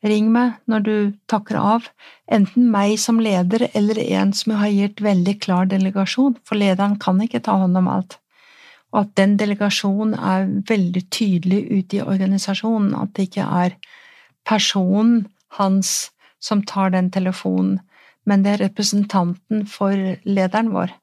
Ring 0.03 0.31
meg 0.33 0.57
når 0.67 0.79
du 0.83 0.95
takker 1.29 1.55
av, 1.55 1.85
enten 2.27 2.71
meg 2.73 2.97
som 2.99 3.19
leder 3.21 3.67
eller 3.77 3.99
en 4.01 4.33
som 4.33 4.55
har 4.57 4.67
gitt 4.73 5.01
veldig 5.01 5.35
klar 5.39 5.69
delegasjon, 5.69 6.39
for 6.43 6.57
lederen 6.57 6.97
kan 6.99 7.21
ikke 7.21 7.43
ta 7.45 7.59
hånd 7.61 7.77
om 7.77 7.87
alt. 7.87 8.17
Og 8.91 9.03
at 9.03 9.13
den 9.15 9.37
delegasjonen 9.37 10.15
er 10.17 10.49
veldig 10.67 11.03
tydelig 11.13 11.61
ute 11.69 11.99
i 11.99 12.01
organisasjonen, 12.01 12.95
at 12.97 13.13
det 13.13 13.29
ikke 13.29 13.45
er 13.45 13.77
personen 14.43 15.27
hans 15.59 16.09
som 16.41 16.65
tar 16.65 16.89
den 16.89 17.11
telefonen, 17.13 17.79
men 18.25 18.43
det 18.43 18.55
er 18.55 18.63
representanten 18.67 19.65
for 19.69 19.95
lederen 20.27 20.71
vår. 20.73 20.93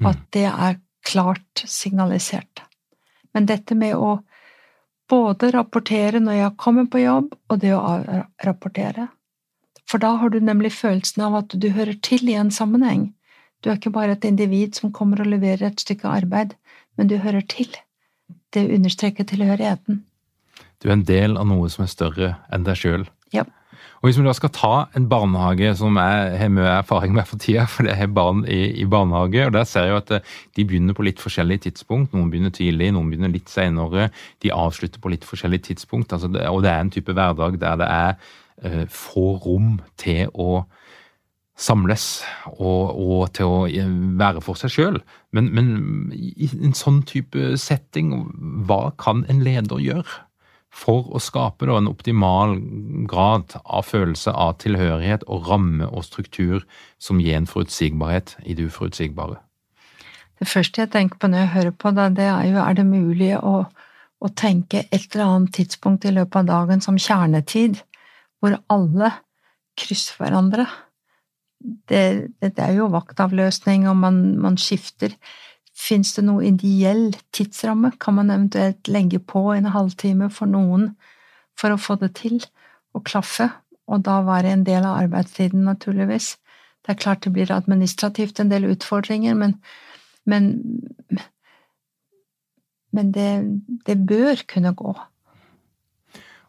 Mm. 0.00 0.08
At 0.10 0.22
det 0.34 0.46
er 0.50 0.80
klart 1.06 1.64
signalisert. 1.66 2.62
Men 3.34 3.46
dette 3.46 3.76
med 3.78 3.94
å 3.96 4.18
både 5.10 5.50
rapportere 5.54 6.22
når 6.22 6.38
jeg 6.38 6.56
kommer 6.60 6.86
på 6.90 7.02
jobb, 7.02 7.34
og 7.50 7.60
det 7.60 7.74
å 7.76 8.22
rapportere 8.44 9.10
For 9.84 10.00
da 10.00 10.14
har 10.16 10.30
du 10.32 10.38
nemlig 10.40 10.72
følelsen 10.72 11.22
av 11.26 11.34
at 11.42 11.54
du 11.60 11.66
hører 11.76 11.98
til 12.00 12.30
i 12.32 12.38
en 12.40 12.50
sammenheng. 12.50 13.12
Du 13.60 13.68
er 13.68 13.76
ikke 13.76 13.92
bare 13.92 14.14
et 14.16 14.24
individ 14.24 14.78
som 14.78 14.92
kommer 14.92 15.20
og 15.20 15.28
leverer 15.28 15.66
et 15.68 15.80
stykke 15.80 16.08
arbeid, 16.08 16.54
men 16.96 17.10
du 17.10 17.18
hører 17.20 17.44
til. 17.44 17.68
Det 18.52 18.64
understreker 18.72 19.28
tilhørigheten. 19.28 20.00
Du 20.80 20.88
er 20.88 20.94
en 20.96 21.04
del 21.04 21.36
av 21.36 21.46
noe 21.48 21.68
som 21.68 21.84
er 21.84 21.92
større 21.92 22.30
enn 22.48 22.64
deg 22.64 22.80
sjøl. 22.80 23.04
Ja. 23.32 23.44
Og 24.04 24.10
Hvis 24.10 24.18
vi 24.20 24.24
da 24.26 24.32
skal 24.36 24.50
ta 24.52 24.70
en 24.98 25.06
barnehage 25.08 25.70
som 25.80 25.96
jeg 25.96 26.32
har 26.36 26.50
mye 26.52 26.72
erfaring 26.82 27.14
med 27.16 27.24
for 27.24 27.40
tida, 27.40 27.62
for 27.64 27.88
jeg 27.88 27.96
har 27.96 28.10
barn 28.12 28.42
i, 28.44 28.66
i, 28.82 28.84
barnehage, 28.84 29.46
og 29.46 29.54
der 29.54 29.64
ser 29.64 29.86
jeg 29.88 29.96
at 29.96 30.10
eh, 30.12 30.34
de 30.58 30.66
begynner 30.68 30.92
på 30.92 31.06
litt 31.06 31.22
forskjellige 31.24 31.62
tidspunkt. 31.70 32.12
Noen 32.12 32.28
begynner 32.28 32.52
tidlig, 32.52 32.90
noen 32.92 33.08
begynner 33.08 33.32
litt 33.32 33.48
senere. 33.48 34.10
De 34.44 34.52
avslutter 34.52 35.00
på 35.00 35.08
litt 35.08 35.24
forskjellige 35.24 35.70
tidspunkt. 35.70 36.12
Altså 36.12 36.28
det, 36.28 36.44
og 36.52 36.60
det 36.66 36.74
er 36.74 36.84
en 36.84 36.92
type 36.92 37.16
hverdag 37.16 37.56
der 37.62 37.80
det 37.80 37.88
er 37.88 38.12
uh, 38.66 38.84
få 38.92 39.24
rom 39.46 39.78
til 39.96 40.28
å 40.36 40.66
samles 41.56 42.26
og, 42.58 42.92
og, 42.92 43.32
til 43.32 43.48
å 43.48 43.64
eh, 43.70 43.88
være 44.20 44.44
for 44.44 44.60
seg 44.60 44.76
sjøl. 44.76 45.00
Men, 45.32 45.48
men 45.56 46.12
i 46.12 46.50
en 46.60 46.76
sånn 46.76 47.00
type 47.08 47.54
setting, 47.56 48.12
hva 48.68 48.90
kan 49.00 49.24
en 49.32 49.40
leder 49.48 49.80
gjøre? 49.80 50.20
For 50.74 51.06
å 51.14 51.20
skape 51.22 51.68
en 51.70 51.88
optimal 51.88 52.56
grad 53.10 53.54
av 53.64 53.86
følelse 53.86 54.32
av 54.34 54.56
tilhørighet 54.64 55.24
og 55.30 55.48
ramme 55.48 55.86
og 55.86 56.04
struktur 56.06 56.64
som 56.98 57.20
gir 57.22 57.38
en 57.38 57.48
forutsigbarhet 57.50 58.34
i 58.42 58.56
det 58.58 58.66
uforutsigbare. 58.70 59.38
Det 60.40 60.50
første 60.50 60.82
jeg 60.82 60.90
tenker 60.90 61.20
på 61.20 61.30
når 61.30 61.44
jeg 61.44 61.52
hører 61.54 61.76
på 61.78 61.92
det, 61.94 62.08
det 62.18 62.26
er 62.26 62.48
jo 62.50 62.58
er 62.64 62.74
det 62.74 62.86
mulig 62.88 63.30
å, 63.38 63.54
å 64.18 64.32
tenke 64.34 64.82
et 64.90 65.14
eller 65.14 65.36
annet 65.36 65.54
tidspunkt 65.60 66.08
i 66.08 66.14
løpet 66.16 66.42
av 66.42 66.50
dagen 66.50 66.82
som 66.82 66.98
kjernetid, 66.98 67.78
hvor 68.42 68.58
alle 68.72 69.12
krysser 69.78 70.18
hverandre. 70.18 70.66
Det, 71.62 72.34
det 72.42 72.60
er 72.60 72.74
jo 72.76 72.90
vaktavløsning, 72.92 73.86
og 73.88 73.96
man, 74.02 74.20
man 74.42 74.58
skifter. 74.60 75.14
Fins 75.74 76.14
det 76.14 76.22
noe 76.26 76.44
ideell 76.46 77.08
tidsramme? 77.34 77.92
Kan 78.00 78.18
man 78.20 78.30
eventuelt 78.30 78.88
legge 78.88 79.18
på 79.18 79.48
en 79.54 79.72
halvtime 79.74 80.30
for 80.30 80.50
noen 80.50 80.92
for 81.58 81.74
å 81.74 81.80
få 81.80 81.98
det 81.98 82.12
til 82.18 82.38
å 82.94 83.02
klaffe, 83.02 83.48
og 83.90 84.04
da 84.06 84.20
være 84.26 84.52
en 84.54 84.64
del 84.66 84.86
av 84.86 85.00
arbeidstiden, 85.02 85.66
naturligvis? 85.66 86.36
Det 86.84 86.94
er 86.94 87.00
klart 87.00 87.24
det 87.24 87.32
blir 87.34 87.52
administrativt 87.52 88.38
en 88.40 88.52
del 88.52 88.68
utfordringer, 88.70 89.34
men, 89.38 89.56
men, 90.28 90.50
men 92.92 93.12
det, 93.14 93.30
det 93.86 93.98
bør 94.06 94.44
kunne 94.50 94.74
gå. 94.78 94.94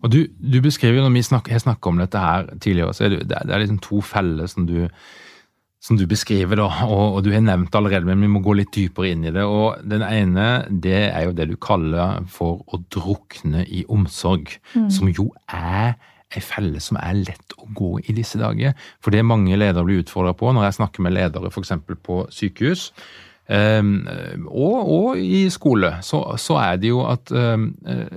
Og 0.05 0.11
du, 0.11 0.25
du 0.37 0.59
beskriver, 0.61 1.01
når 1.01 1.15
vi 1.15 1.23
snakker, 1.25 1.55
jeg 1.55 1.63
snakket 1.63 1.89
om 1.89 2.01
dette 2.03 2.21
her 2.21 2.49
tidligere, 2.59 2.93
så 2.93 3.07
er 3.07 3.15
det, 3.15 3.21
det 3.31 3.39
er 3.47 3.63
liksom 3.63 3.81
to 3.81 4.01
feller 4.05 4.49
som 4.51 4.67
du, 4.69 4.83
som 5.85 5.99
du 5.99 6.07
beskriver, 6.09 6.57
da, 6.57 6.65
og, 6.87 7.03
og, 7.17 7.19
du 7.25 7.29
har 7.33 7.43
nevnt 7.45 7.75
allerede, 7.77 8.07
men 8.09 8.23
vi 8.25 8.31
må 8.31 8.41
gå 8.45 8.55
litt 8.57 8.73
dypere 8.73 9.11
inn 9.13 9.27
i 9.27 9.33
det. 9.35 9.43
og 9.45 9.83
Den 9.85 10.01
ene 10.05 10.47
det 10.69 11.11
er 11.11 11.27
jo 11.27 11.35
det 11.37 11.49
du 11.51 11.55
kaller 11.61 12.23
for 12.31 12.63
å 12.73 12.81
drukne 12.93 13.61
i 13.69 13.83
omsorg, 13.93 14.55
mm. 14.73 14.89
som 14.93 15.11
jo 15.13 15.29
er 15.45 15.93
ei 16.35 16.41
felle 16.41 16.81
som 16.81 16.97
er 16.97 17.19
lett 17.19 17.53
å 17.61 17.69
gå 17.77 17.99
i 18.01 18.15
disse 18.17 18.39
dager. 18.41 18.73
For 19.03 19.13
det 19.13 19.21
mange 19.27 19.57
ledere 19.57 19.85
blir 19.85 20.01
utfordra 20.01 20.33
på 20.37 20.49
når 20.55 20.69
jeg 20.69 20.79
snakker 20.79 21.05
med 21.05 21.15
ledere 21.15 21.53
f.eks. 21.53 21.75
på 22.03 22.17
sykehus, 22.33 22.87
um, 23.45 23.93
og, 24.49 24.75
og, 24.81 25.21
i 25.21 25.45
skole, 25.53 25.99
så, 26.05 26.23
så, 26.41 26.57
er 26.63 26.81
det 26.81 26.91
jo 26.95 27.05
at 27.05 27.29
um, 27.29 27.69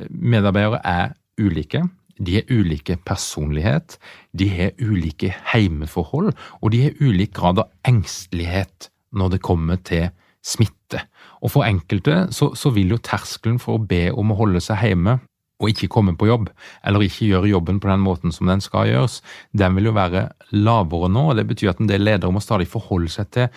medarbeidere 0.08 0.80
er 0.88 1.12
ulike. 1.38 1.84
De 2.18 2.38
har 2.38 2.50
ulike 2.50 2.98
personlighet, 3.06 3.98
de 4.32 4.48
har 4.50 4.76
ulike 4.82 5.32
heimeforhold, 5.52 6.32
og 6.60 6.72
de 6.74 6.84
har 6.86 7.02
ulik 7.02 7.34
grad 7.38 7.62
av 7.62 7.70
engstelighet 7.88 8.90
når 9.16 9.36
det 9.36 9.44
kommer 9.46 9.80
til 9.86 10.10
smitte. 10.44 11.04
Og 11.42 11.52
For 11.54 11.66
enkelte 11.66 12.26
så, 12.34 12.52
så 12.58 12.72
vil 12.74 12.94
jo 12.94 13.02
terskelen 13.02 13.58
for 13.62 13.78
å 13.78 13.86
be 13.90 14.08
om 14.10 14.32
å 14.32 14.38
holde 14.38 14.62
seg 14.64 14.82
hjemme 14.88 15.18
og 15.58 15.72
ikke 15.72 15.88
komme 15.90 16.14
på 16.14 16.28
jobb, 16.28 16.50
eller 16.86 17.02
ikke 17.02 17.26
gjøre 17.32 17.50
jobben 17.50 17.80
på 17.82 17.90
den 17.90 18.02
måten 18.04 18.34
som 18.34 18.46
den 18.46 18.60
skal 18.62 18.86
gjøres, 18.86 19.18
den 19.58 19.74
vil 19.74 19.90
jo 19.90 19.94
være 19.96 20.28
lavere 20.54 21.08
nå. 21.10 21.24
og 21.32 21.38
Det 21.38 21.48
betyr 21.48 21.72
at 21.72 21.80
en 21.82 21.90
del 21.90 22.04
ledere 22.06 22.30
må 22.30 22.42
stadig 22.42 22.68
forholde 22.70 23.10
seg 23.10 23.32
til 23.34 23.48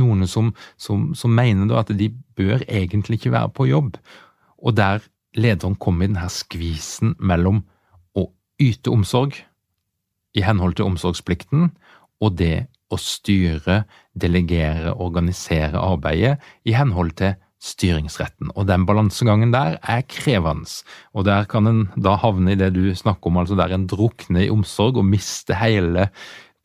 noen 0.00 0.22
som, 0.30 0.52
som, 0.78 1.08
som 1.18 1.34
mener 1.34 1.74
at 1.80 1.90
de 1.98 2.12
bør 2.38 2.62
egentlig 2.68 3.18
ikke 3.18 3.34
være 3.34 3.50
på 3.56 3.66
jobb. 3.72 3.98
Og 4.62 4.76
der 4.78 5.02
lederen 5.36 5.76
kommer 5.78 6.06
i 6.06 6.10
denne 6.10 6.30
skvisen 6.32 7.14
mellom 7.18 7.62
å 8.18 8.26
yte 8.60 8.92
omsorg 8.92 9.38
i 10.36 10.44
henhold 10.46 10.78
til 10.78 10.90
omsorgsplikten, 10.90 11.70
og 12.20 12.36
det 12.38 12.68
å 12.90 12.98
styre, 12.98 13.84
delegere, 14.18 14.94
organisere 14.98 15.78
arbeidet 15.78 16.38
i 16.66 16.74
henhold 16.74 17.14
til 17.20 17.36
styringsretten. 17.60 18.50
Og 18.56 18.66
den 18.70 18.86
balansegangen 18.88 19.52
der 19.52 19.76
er 19.82 20.04
krevende, 20.08 20.68
og 21.12 21.26
der 21.28 21.46
kan 21.50 21.68
en 21.68 21.82
da 21.96 22.16
havne 22.20 22.54
i 22.54 22.60
det 22.60 22.72
du 22.76 22.82
snakker 22.96 23.30
om, 23.30 23.40
altså 23.42 23.58
der 23.58 23.74
en 23.76 23.88
drukner 23.90 24.46
i 24.46 24.52
omsorg 24.52 25.00
og 25.00 25.08
mister 25.08 25.58
hele 25.60 26.08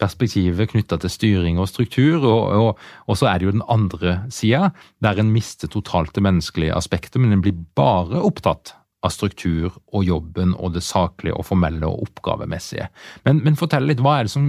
perspektivet 0.02 0.74
knytta 0.74 0.98
til 1.00 1.12
styring 1.12 1.60
og 1.62 1.70
struktur, 1.72 2.20
og, 2.20 2.42
og, 2.56 2.88
og, 3.08 3.18
så 3.20 3.30
er 3.32 3.40
det 3.40 3.48
jo 3.48 3.56
den 3.56 3.68
andre 3.72 4.18
sida, 4.34 4.72
der 5.04 5.22
en 5.22 5.32
mister 5.32 5.72
totalt 5.72 6.16
det 6.16 6.24
menneskelige 6.26 6.76
aspektet, 6.76 7.22
men 7.22 7.36
en 7.36 7.44
blir 7.46 7.56
bare 7.78 8.24
opptatt 8.24 8.76
av 9.06 9.14
struktur 9.14 9.70
og 9.94 10.06
jobben 10.06 10.56
og 10.58 10.74
det 10.76 10.84
saklige 10.86 11.36
og 11.38 11.46
formelle 11.48 11.88
og 11.88 12.08
oppgavemessige. 12.08 12.90
Men, 13.28 13.44
men 13.46 13.60
fortell 13.60 13.86
litt, 13.88 14.02
hva 14.04 14.20
er 14.20 14.28
det 14.28 14.34
som 14.34 14.48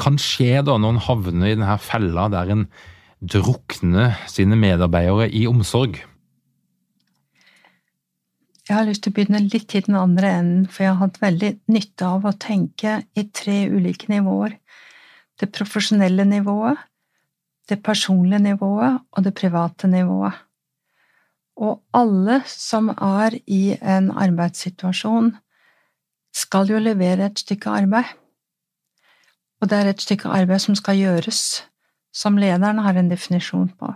kan 0.00 0.18
skje 0.20 0.64
da 0.66 0.76
når 0.80 0.96
en 0.96 1.04
havner 1.06 1.52
i 1.52 1.54
denne 1.54 1.78
fella 1.82 2.26
der 2.32 2.50
en 2.52 2.66
drukner 3.24 4.18
sine 4.28 4.58
medarbeidere 4.58 5.30
i 5.32 5.46
omsorg? 5.48 6.02
Jeg 8.64 8.78
har 8.78 8.86
lyst 8.88 9.02
til 9.04 9.12
å 9.12 9.16
begynne 9.18 9.42
litt 9.44 9.74
i 9.76 9.82
den 9.84 9.96
andre 10.00 10.30
enden, 10.38 10.68
for 10.72 10.86
jeg 10.86 10.94
har 10.94 11.02
hatt 11.02 11.18
veldig 11.20 11.50
nytte 11.68 12.06
av 12.08 12.24
å 12.24 12.32
tenke 12.40 13.02
i 13.12 13.26
tre 13.28 13.58
ulike 13.68 14.08
nivåer. 14.08 14.56
Det 15.40 15.52
profesjonelle 15.52 16.24
nivået, 16.24 16.78
det 17.68 17.82
personlige 17.82 18.38
nivået 18.38 19.00
og 19.12 19.24
det 19.24 19.34
private 19.34 19.88
nivået. 19.88 20.32
Og 21.56 21.82
alle 21.94 22.42
som 22.46 22.88
er 22.88 23.38
i 23.46 23.78
en 23.82 24.10
arbeidssituasjon, 24.10 25.36
skal 26.34 26.70
jo 26.70 26.78
levere 26.78 27.26
et 27.26 27.38
stykke 27.38 27.70
arbeid. 27.70 28.04
Og 29.60 29.70
det 29.70 29.78
er 29.78 29.90
et 29.90 30.02
stykke 30.02 30.28
arbeid 30.28 30.58
som 30.58 30.74
skal 30.74 30.98
gjøres, 30.98 31.64
som 32.12 32.36
lederen 32.36 32.78
har 32.78 32.98
en 32.98 33.10
definisjon 33.10 33.70
på. 33.78 33.92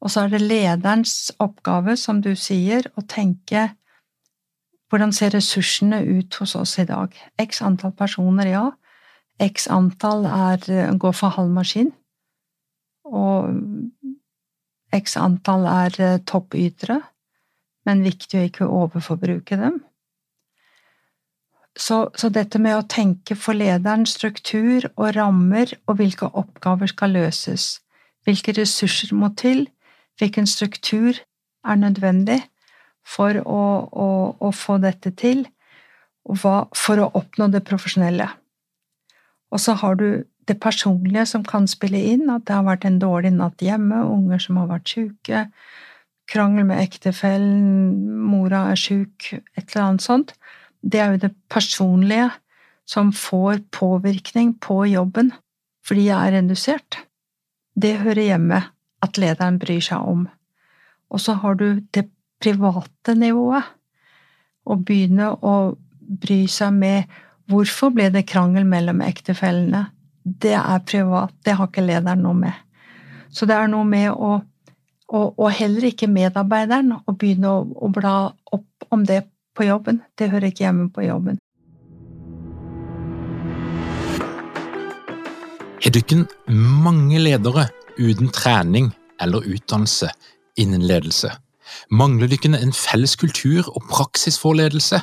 Og 0.00 0.10
så 0.10 0.24
er 0.24 0.32
det 0.32 0.40
lederens 0.40 1.32
oppgave, 1.38 1.96
som 1.96 2.22
du 2.24 2.32
sier, 2.36 2.88
å 2.96 3.04
tenke 3.04 3.68
hvordan 4.90 5.12
ser 5.14 5.30
ressursene 5.36 6.00
ut 6.02 6.34
hos 6.40 6.56
oss 6.58 6.78
i 6.82 6.86
dag? 6.88 7.12
X 7.38 7.60
antall 7.62 7.92
personer, 7.94 8.48
ja. 8.50 8.64
X 9.40 9.66
antall 9.72 10.26
er, 10.28 10.66
går 11.00 11.14
for 11.16 11.32
halv 11.36 11.52
maskin. 11.54 11.92
Og 13.08 13.50
X 14.94 15.16
antall 15.16 15.66
er 15.70 15.96
eh, 16.02 16.18
toppytere, 16.26 17.00
men 17.88 18.04
viktig 18.04 18.38
å 18.38 18.48
ikke 18.48 18.68
overforbruke 18.68 19.58
dem. 19.58 19.78
Så, 21.78 22.10
så, 22.18 22.28
dette 22.34 22.58
med 22.58 22.74
å 22.76 22.86
tenke 22.90 23.36
for 23.38 23.56
lederen 23.56 24.02
struktur 24.08 24.88
og 24.96 25.14
rammer 25.16 25.70
og 25.86 26.00
hvilke 26.00 26.26
oppgaver 26.36 26.90
skal 26.90 27.14
løses, 27.14 27.78
hvilke 28.26 28.52
ressurser 28.58 29.14
må 29.16 29.30
til, 29.38 29.68
hvilken 30.18 30.50
struktur 30.50 31.14
er 31.14 31.78
nødvendig 31.78 32.40
for 33.06 33.38
å, 33.46 33.62
å, 33.86 34.10
å 34.34 34.50
få 34.52 34.80
dette 34.82 35.14
til, 35.16 35.46
hva, 36.26 36.66
for 36.76 37.00
å 37.00 37.08
oppnå 37.22 37.48
det 37.54 37.62
profesjonelle. 37.64 38.26
Og 39.50 39.60
så 39.62 39.74
har 39.80 39.98
du 39.98 40.24
det 40.48 40.58
personlige 40.62 41.26
som 41.26 41.44
kan 41.46 41.66
spille 41.70 42.00
inn, 42.12 42.30
at 42.30 42.46
det 42.48 42.56
har 42.56 42.66
vært 42.66 42.86
en 42.86 42.98
dårlig 43.02 43.32
natt 43.36 43.62
hjemme, 43.62 44.02
unger 44.06 44.42
som 44.42 44.58
har 44.60 44.70
vært 44.70 44.90
syke, 44.90 45.44
krangel 46.30 46.66
med 46.68 46.82
ektefellen, 46.82 48.20
mora 48.30 48.68
er 48.70 48.78
syk, 48.78 49.32
et 49.58 49.64
eller 49.72 49.86
annet 49.86 50.06
sånt. 50.06 50.34
Det 50.80 51.00
er 51.02 51.14
jo 51.14 51.22
det 51.26 51.32
personlige 51.50 52.30
som 52.88 53.12
får 53.14 53.64
påvirkning 53.74 54.56
på 54.62 54.84
jobben 54.90 55.32
fordi 55.86 56.06
jeg 56.06 56.28
er 56.28 56.36
redusert. 56.36 56.98
Det 57.74 57.96
hører 58.02 58.26
hjemme 58.28 58.58
at 59.02 59.18
lederen 59.18 59.58
bryr 59.58 59.80
seg 59.82 60.04
om. 60.06 60.26
Og 61.10 61.22
så 61.24 61.34
har 61.40 61.56
du 61.58 61.80
det 61.94 62.04
private 62.42 63.14
nivået. 63.18 63.64
Å 64.70 64.76
begynne 64.76 65.32
å 65.34 65.54
bry 65.98 66.44
seg 66.50 66.76
med 66.76 67.16
hvorfor 67.50 67.92
ble 67.94 68.08
det 68.14 68.28
krangel 68.30 68.64
mellom 68.68 69.02
ektefellene? 69.04 69.88
det 70.24 70.52
er 70.52 70.78
privat, 70.86 71.32
det 71.44 71.56
har 71.56 71.68
ikke 71.70 71.84
lederen 71.84 72.24
noe 72.24 72.36
med. 72.36 72.56
Så 73.32 73.46
det 73.48 73.56
er 73.56 73.68
noe 73.70 73.86
med 73.88 74.10
å 74.12 74.40
og, 75.10 75.40
og 75.42 75.48
heller 75.50 75.88
ikke 75.88 76.06
medarbeideren 76.06 76.92
å 76.94 77.12
begynne 77.18 77.50
å, 77.50 77.62
å, 77.66 77.88
bla 77.90 78.30
opp 78.54 78.84
om 78.94 79.00
det 79.02 79.24
på 79.58 79.64
jobben. 79.66 79.96
Det 80.14 80.28
hører 80.30 80.52
ikke 80.52 80.62
hjemme 80.68 80.86
på 80.94 81.02
jobben. 81.02 81.40
Har 85.82 85.96
dere 85.96 86.20
mange 86.54 87.18
ledere 87.18 87.66
uten 87.98 88.30
trening 88.30 88.92
eller 89.18 89.50
utdannelse 89.50 90.12
innen 90.62 90.86
ledelse? 90.86 91.32
Mangler 91.90 92.30
dere 92.30 92.62
en 92.62 92.70
felles 92.70 93.16
kultur 93.18 93.66
og 93.66 93.82
praksis 93.90 94.38
for 94.38 94.54
ledelse? 94.54 95.02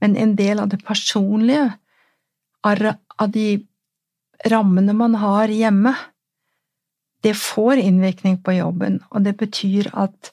Men 0.00 0.16
en 0.16 0.36
del 0.38 0.60
av 0.60 0.68
det 0.68 0.84
personlige, 0.86 1.72
av 2.64 3.30
de 3.34 3.66
rammene 4.46 4.94
man 4.94 5.14
har 5.14 5.48
hjemme, 5.48 5.94
det 7.22 7.34
får 7.34 7.80
innvirkning 7.82 8.38
på 8.42 8.52
jobben, 8.52 9.00
og 9.10 9.24
det 9.24 9.36
betyr 9.36 9.90
at 9.94 10.32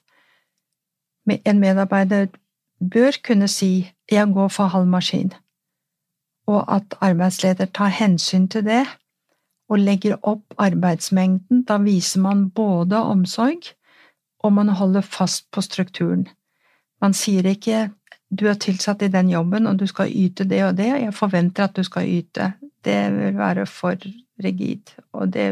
en 1.26 1.60
medarbeider 1.60 2.28
bør 2.80 3.18
kunne 3.24 3.48
si 3.48 3.92
'jeg 4.12 4.34
går 4.34 4.48
for 4.48 4.68
halv 4.68 4.88
maskin', 4.88 5.34
og 6.48 6.76
at 6.76 6.96
arbeidsleder 7.02 7.66
tar 7.66 7.88
hensyn 7.88 8.48
til 8.48 8.66
det 8.66 8.86
og 9.70 9.80
legger 9.80 10.18
opp 10.24 10.54
arbeidsmengden. 10.58 11.64
Da 11.64 11.78
viser 11.78 12.22
man 12.22 12.50
både 12.50 12.98
omsorg, 12.98 13.62
og 14.40 14.54
man 14.54 14.70
holder 14.70 15.02
fast 15.02 15.52
på 15.52 15.62
strukturen. 15.62 16.28
Man 17.02 17.14
sier 17.14 17.46
ikke 17.50 17.92
du 18.30 18.48
er 18.50 18.58
tilsatt 18.60 19.04
i 19.06 19.12
den 19.12 19.30
jobben, 19.30 19.68
og 19.70 19.80
du 19.80 19.86
skal 19.90 20.12
yte 20.12 20.48
det 20.50 20.62
og 20.66 20.78
det, 20.80 20.90
jeg 20.90 21.16
forventer 21.16 21.68
at 21.68 21.76
du 21.78 21.84
skal 21.86 22.08
yte. 22.10 22.54
Det 22.86 22.98
vil 23.14 23.38
være 23.38 23.66
for 23.70 24.00
rigid, 24.44 24.96
og 25.14 25.34
det 25.36 25.50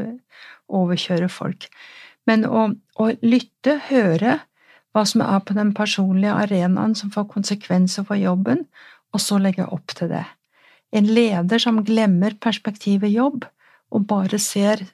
overkjører 0.74 1.32
folk. 1.32 1.68
Men 2.30 2.48
å, 2.48 2.70
å 3.00 3.10
lytte, 3.22 3.78
høre 3.90 4.40
hva 4.94 5.04
som 5.10 5.24
er 5.26 5.42
på 5.46 5.56
den 5.58 5.74
personlige 5.76 6.36
arenaen 6.46 6.94
som 6.98 7.12
får 7.14 7.30
konsekvenser 7.34 8.06
for 8.08 8.20
jobben, 8.20 8.66
og 9.14 9.22
så 9.22 9.40
legge 9.42 9.66
opp 9.70 9.94
til 9.98 10.12
det. 10.14 10.26
En 10.94 11.10
leder 11.10 11.62
som 11.62 11.82
glemmer 11.86 12.36
perspektivet 12.42 13.14
jobb, 13.14 13.46
og 13.94 14.06
bare 14.10 14.40
ser 14.42 14.86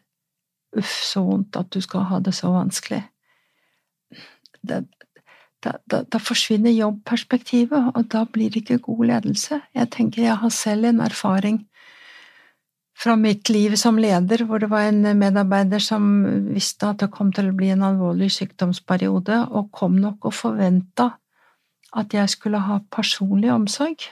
uff, 0.75 0.91
så 0.91 1.23
vondt 1.25 1.59
at 1.59 1.71
du 1.75 1.79
skal 1.83 2.07
ha 2.11 2.19
det 2.23 2.35
så 2.35 2.51
vanskelig. 2.53 3.01
Det, 4.59 4.83
da, 5.63 5.75
da, 5.91 6.03
da, 6.07 6.19
forsvinner 6.23 6.71
jobbperspektivet, 6.71 7.91
og 7.95 8.05
da 8.11 8.23
blir 8.25 8.51
det 8.51 8.63
ikke 8.63 8.83
god 8.85 9.05
ledelse. 9.11 9.61
Jeg 9.75 9.91
tenker 9.95 10.23
jeg 10.23 10.37
har 10.41 10.53
selv 10.55 10.87
en 10.89 11.01
erfaring 11.03 11.65
fra 12.99 13.15
mitt 13.15 13.49
liv 13.49 13.75
som 13.79 13.99
leder, 13.99 14.43
hvor 14.47 14.59
det 14.59 14.69
var 14.71 14.89
en 14.89 15.03
medarbeider 15.19 15.83
som 15.83 16.03
visste 16.51 16.89
at 16.89 17.03
det 17.03 17.11
kom 17.15 17.31
til 17.35 17.51
å 17.51 17.55
bli 17.55 17.71
en 17.71 17.85
alvorlig 17.87 18.31
sykdomsperiode, 18.35 19.45
og 19.51 19.71
kom 19.75 19.99
nok 19.99 20.27
og 20.27 20.35
forventa 20.35 21.13
at 21.95 22.13
jeg 22.13 22.29
skulle 22.29 22.61
ha 22.61 22.81
personlig 22.91 23.51
omsorg, 23.53 24.03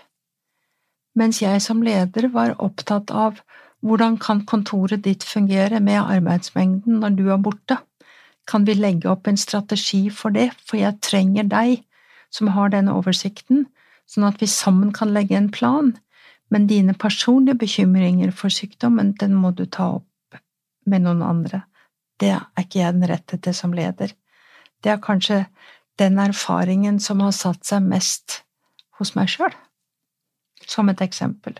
mens 1.17 1.41
jeg 1.41 1.61
som 1.61 1.83
leder 1.85 2.29
var 2.33 2.55
opptatt 2.63 3.11
av 3.11 3.41
hvordan 3.85 4.17
kan 4.21 4.41
kontoret 4.49 5.03
ditt 5.05 5.23
fungere 5.25 5.79
med 5.83 5.99
arbeidsmengden 6.01 7.01
når 7.03 7.17
du 7.17 7.27
er 7.29 7.41
borte? 7.41 7.77
Kan 8.47 8.65
vi 8.65 8.77
legge 8.77 9.09
opp 9.11 9.27
en 9.27 9.37
strategi 9.37 10.07
for 10.13 10.31
det, 10.35 10.49
for 10.65 10.79
jeg 10.79 11.01
trenger 11.03 11.47
deg 11.51 11.81
som 12.33 12.51
har 12.55 12.71
den 12.71 12.89
oversikten, 12.91 13.65
sånn 14.07 14.27
at 14.27 14.41
vi 14.41 14.47
sammen 14.51 14.93
kan 14.95 15.11
legge 15.15 15.35
en 15.37 15.51
plan, 15.51 15.93
men 16.49 16.67
dine 16.67 16.95
personlige 16.95 17.59
bekymringer 17.63 18.31
for 18.31 18.53
sykdommen, 18.53 19.13
den 19.19 19.35
må 19.35 19.51
du 19.51 19.65
ta 19.65 19.97
opp 19.99 20.39
med 20.87 21.03
noen 21.03 21.23
andre. 21.23 21.65
Det 22.19 22.31
er 22.37 22.63
ikke 22.63 22.79
jeg 22.79 22.95
den 22.95 23.09
rette 23.11 23.39
til 23.43 23.55
som 23.55 23.75
leder. 23.75 24.13
Det 24.83 24.93
er 24.93 25.03
kanskje 25.03 25.43
den 25.99 26.19
erfaringen 26.21 27.01
som 27.03 27.21
har 27.25 27.35
satt 27.35 27.67
seg 27.67 27.83
mest 27.83 28.41
hos 28.97 29.13
meg 29.17 29.29
sjøl, 29.33 29.53
som 30.65 30.89
et 30.89 31.03
eksempel. 31.03 31.57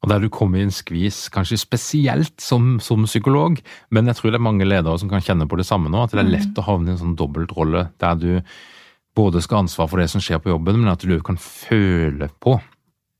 Og 0.00 0.08
der 0.08 0.22
du 0.22 0.30
kommer 0.32 0.60
i 0.60 0.64
en 0.64 0.72
skvis, 0.72 1.26
kanskje 1.32 1.58
spesielt 1.60 2.40
som, 2.40 2.78
som, 2.80 3.04
psykolog, 3.04 3.58
men 3.92 4.08
jeg 4.08 4.16
tror 4.16 4.32
det 4.32 4.40
er 4.40 4.48
mange 4.48 4.68
ledere 4.68 4.96
som 5.00 5.10
kan 5.12 5.24
kjenne 5.24 5.48
på 5.48 5.58
det 5.60 5.68
samme 5.68 5.92
nå, 5.92 6.06
at 6.06 6.14
det 6.16 6.22
er 6.22 6.30
lett 6.30 6.52
mm. 6.54 6.60
å 6.62 6.66
havne 6.70 6.88
i 6.88 6.94
en 6.94 7.02
sånn 7.02 7.18
dobbeltrolle 7.20 7.90
der 8.00 8.20
du 8.20 8.30
både 9.18 9.42
skal 9.44 9.58
ha 9.58 9.64
ansvar 9.66 9.90
for 9.90 10.00
det 10.00 10.08
som 10.12 10.22
skjer 10.24 10.40
på 10.40 10.54
jobben, 10.54 10.80
men 10.80 10.92
at 10.92 11.04
du 11.04 11.18
kan 11.24 11.36
føle 11.40 12.30
på 12.40 12.56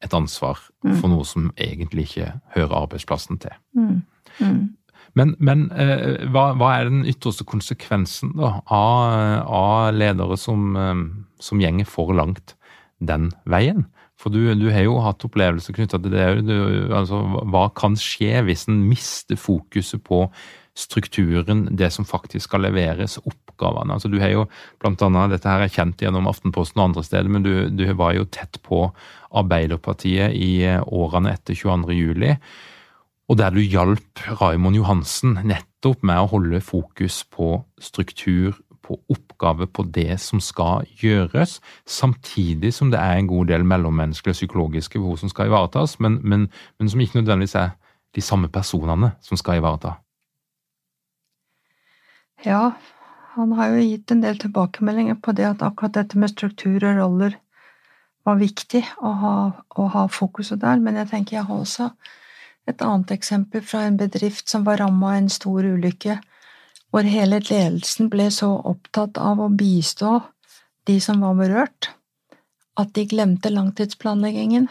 et 0.01 0.17
ansvar 0.17 0.61
mm. 0.81 0.97
for 1.03 1.13
noe 1.13 1.27
som 1.29 1.51
egentlig 1.61 2.09
ikke 2.09 2.33
hører 2.55 2.77
arbeidsplassen 2.85 3.41
til. 3.43 3.53
Mm. 3.77 3.99
Mm. 4.41 4.61
Men, 5.19 5.35
men 5.43 5.67
eh, 5.75 6.25
hva, 6.31 6.53
hva, 6.57 6.71
er 6.79 6.89
den 6.89 7.03
ytterste 7.09 7.45
konsekvensen 7.49 8.33
da, 8.39 8.61
av, 8.71 9.45
av 9.51 9.97
ledere 9.97 10.39
som, 10.41 10.71
eh, 10.79 11.03
som 11.43 11.61
gjenger 11.61 11.89
for 11.89 12.15
langt 12.17 12.55
den 13.05 13.29
veien? 13.51 13.89
For 14.21 14.33
du, 14.33 14.43
du 14.59 14.69
har 14.69 14.85
jo 14.85 14.99
hatt 15.01 15.25
opplevelser 15.25 15.77
knytta 15.77 16.01
til 16.03 16.13
det. 16.13 16.27
Du, 16.45 16.57
altså, 16.93 17.23
hva 17.49 17.69
kan 17.77 17.97
skje 17.97 18.43
hvis 18.45 18.67
en 18.69 18.83
mister 18.89 19.39
fokuset 19.41 20.03
på 20.05 20.27
strukturen, 20.77 21.67
det 21.77 21.91
som 21.93 22.07
faktisk 22.09 22.49
skal 22.49 22.65
leveres, 22.67 23.19
oppgavene. 23.25 23.97
Altså, 23.97 24.11
du 24.13 24.19
har 24.23 24.33
jo 24.33 24.45
blant 24.81 25.03
annet, 25.05 25.35
Dette 25.35 25.51
her 25.51 25.65
er 25.65 25.73
kjent 25.73 26.01
gjennom 26.05 26.29
Aftenposten 26.31 26.81
og 26.81 26.91
andre 26.91 27.05
steder, 27.07 27.33
men 27.33 27.47
du, 27.47 27.53
du 27.73 27.85
var 27.99 28.15
jo 28.17 28.29
tett 28.29 28.61
på 28.67 28.87
Arbeiderpartiet 29.41 30.37
i 30.37 30.53
årene 30.85 31.35
etter 31.35 31.57
22. 31.59 31.97
juli. 31.97 32.35
Og 33.31 33.39
der 33.39 33.55
du 33.55 33.61
hjalp 33.63 34.25
Raimond 34.41 34.79
Johansen 34.79 35.37
nettopp 35.47 36.03
med 36.07 36.19
å 36.19 36.31
holde 36.33 36.63
fokus 36.65 37.23
på 37.31 37.61
struktur, 37.83 38.57
på 38.91 38.99
oppgave, 39.13 39.69
på 39.71 39.85
det 39.95 40.19
som 40.21 40.43
skal 40.43 40.87
gjøres, 40.99 41.61
samtidig 41.87 42.73
som 42.75 42.91
det 42.91 42.99
er 42.99 43.19
en 43.19 43.31
god 43.31 43.53
del 43.53 43.65
mellommenneskelige 43.65 44.35
og 44.35 44.41
psykologiske 44.41 44.99
behov 44.99 45.21
som 45.23 45.31
skal 45.31 45.51
ivaretas, 45.51 45.99
men, 46.03 46.19
men, 46.23 46.49
men 46.79 46.91
som 46.91 47.01
ikke 47.01 47.21
nødvendigvis 47.21 47.55
er 47.55 47.77
de 48.15 48.25
samme 48.25 48.51
personene 48.51 49.13
som 49.23 49.39
skal 49.39 49.61
ivareta. 49.61 49.95
Ja, 52.45 52.73
han 53.37 53.53
har 53.53 53.77
jo 53.77 53.85
gitt 53.85 54.11
en 54.11 54.25
del 54.25 54.41
tilbakemeldinger 54.41 55.21
på 55.23 55.37
det 55.39 55.47
at 55.47 55.63
akkurat 55.63 55.95
dette 55.95 56.19
med 56.19 56.33
struktur 56.33 56.81
og 56.81 56.99
roller 56.99 57.37
var 58.27 58.41
viktig 58.41 58.83
å 59.01 59.13
ha, 59.23 59.35
å 59.77 59.87
ha 59.95 60.07
fokuset 60.11 60.61
der, 60.61 60.81
men 60.83 60.99
jeg 60.99 61.11
tenker 61.13 61.37
jeg 61.39 61.47
har 61.49 61.63
også 61.63 61.91
et 62.69 62.83
annet 62.85 63.13
eksempel 63.15 63.63
fra 63.65 63.85
en 63.87 63.97
bedrift 64.01 64.51
som 64.51 64.67
var 64.67 64.81
ramma 64.83 65.15
av 65.15 65.21
en 65.21 65.31
stor 65.33 65.65
ulykke, 65.65 66.19
hvor 66.91 67.07
hele 67.07 67.39
ledelsen 67.39 68.11
ble 68.11 68.29
så 68.35 68.51
opptatt 68.67 69.19
av 69.19 69.41
å 69.41 69.49
bistå 69.49 70.19
de 70.89 70.99
som 71.03 71.23
var 71.23 71.37
berørt, 71.39 71.91
at 72.81 72.95
de 72.97 73.05
glemte 73.07 73.53
langtidsplanleggingen. 73.53 74.69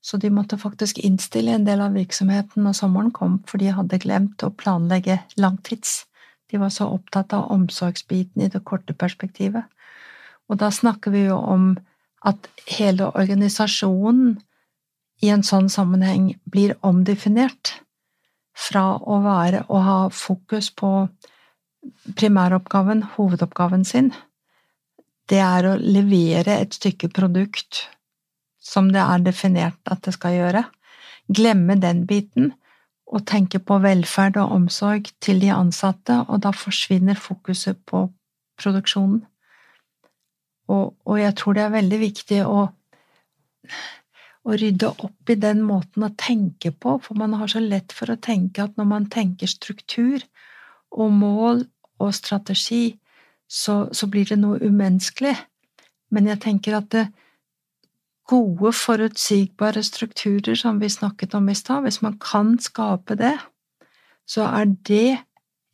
Så 0.00 0.16
de 0.16 0.30
måtte 0.30 0.58
faktisk 0.60 0.98
innstille 1.04 1.54
en 1.54 1.64
del 1.66 1.80
av 1.84 1.96
virksomheten 1.96 2.64
når 2.64 2.76
sommeren 2.78 3.10
kom, 3.14 3.40
for 3.48 3.60
de 3.60 3.72
hadde 3.74 4.00
glemt 4.02 4.44
å 4.44 4.52
planlegge 4.54 5.18
langtids. 5.36 6.04
De 6.48 6.60
var 6.60 6.72
så 6.72 6.88
opptatt 6.88 7.34
av 7.36 7.50
omsorgsbiten 7.52 8.44
i 8.44 8.50
det 8.52 8.62
korte 8.64 8.94
perspektivet. 8.96 9.64
Og 10.48 10.60
da 10.60 10.70
snakker 10.72 11.12
vi 11.12 11.26
jo 11.26 11.36
om 11.36 11.74
at 12.26 12.48
hele 12.78 13.10
organisasjonen 13.10 14.38
i 15.22 15.32
en 15.34 15.44
sånn 15.44 15.68
sammenheng 15.70 16.32
blir 16.46 16.76
omdefinert 16.86 17.78
fra 18.58 18.96
å 18.98 19.20
være 19.22 19.64
å 19.68 19.82
ha 19.82 19.98
fokus 20.14 20.70
på 20.74 20.92
primæroppgaven, 22.16 23.02
hovedoppgaven 23.16 23.84
sin. 23.84 24.12
Det 25.28 25.40
er 25.44 25.68
å 25.68 25.76
levere 25.80 26.58
et 26.62 26.76
stykke 26.76 27.10
produkt 27.12 27.84
som 28.68 28.90
det 28.92 29.02
er 29.02 29.24
definert 29.24 29.92
at 29.92 30.04
det 30.06 30.14
skal 30.16 30.36
gjøre. 30.36 30.64
Glemme 31.28 31.76
den 31.80 32.06
biten 32.08 32.52
og 33.08 33.24
tenke 33.28 33.60
på 33.64 33.78
velferd 33.80 34.36
og 34.40 34.52
omsorg 34.56 35.08
til 35.24 35.40
de 35.40 35.50
ansatte, 35.54 36.20
og 36.28 36.42
da 36.44 36.52
forsvinner 36.52 37.16
fokuset 37.16 37.78
på 37.88 38.04
produksjonen. 38.60 39.22
Og, 40.68 40.92
og 41.08 41.16
jeg 41.16 41.32
tror 41.38 41.56
det 41.56 41.62
er 41.64 41.72
veldig 41.72 42.00
viktig 42.02 42.42
å, 42.44 42.66
å, 44.44 44.50
rydde 44.52 44.90
opp 44.92 45.32
i 45.32 45.38
den 45.40 45.62
måten 45.64 46.04
å 46.04 46.12
tenke 46.20 46.74
på, 46.76 46.98
for 47.00 47.16
man 47.16 47.38
har 47.40 47.48
så 47.48 47.62
lett 47.64 47.94
for 47.96 48.12
å 48.12 48.20
tenke 48.20 48.66
at 48.66 48.76
når 48.76 48.90
man 48.90 49.08
tenker 49.12 49.48
struktur 49.48 50.20
og 50.92 51.14
mål 51.16 51.64
og 51.98 52.14
strategi, 52.14 52.98
så, 53.48 53.88
så 53.92 54.06
blir 54.06 54.28
det 54.28 54.38
noe 54.38 54.60
umenneskelig. 54.60 55.36
Men 56.10 56.26
jeg 56.26 56.40
tenker 56.44 56.76
at 56.78 56.92
det, 56.92 57.08
gode, 58.28 58.72
forutsigbare 58.76 59.82
strukturer 59.82 60.54
som 60.54 60.80
vi 60.80 60.88
snakket 60.92 61.34
om 61.34 61.48
i 61.48 61.56
stad, 61.56 61.82
hvis 61.82 62.02
man 62.04 62.18
kan 62.20 62.58
skape 62.60 63.16
det, 63.16 63.36
så 64.28 64.44
er 64.52 64.74
det 64.88 65.18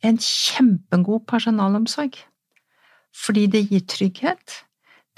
en 0.03 0.17
kjempegod 0.21 1.25
personalomsorg. 1.27 2.15
Fordi 3.25 3.45
det 3.47 3.67
gir 3.69 3.83
trygghet, 3.87 4.59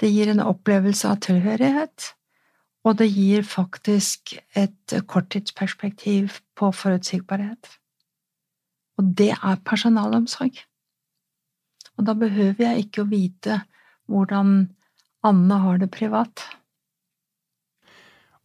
det 0.00 0.10
gir 0.10 0.30
en 0.30 0.42
opplevelse 0.42 1.08
av 1.08 1.20
tilhørighet, 1.22 2.12
og 2.86 2.98
det 2.98 3.08
gir 3.10 3.42
faktisk 3.42 4.34
et 4.56 4.94
korttidsperspektiv 5.06 6.40
på 6.56 6.70
forutsigbarhet. 6.72 7.70
Og 8.98 9.14
det 9.18 9.30
er 9.34 9.62
personalomsorg. 9.66 10.62
Og 11.98 12.06
da 12.06 12.14
behøver 12.18 12.62
jeg 12.62 12.86
ikke 12.86 13.02
å 13.04 13.10
vite 13.10 13.60
hvordan 14.08 14.60
Anne 15.26 15.58
har 15.64 15.80
det 15.82 15.90
privat. 15.92 16.46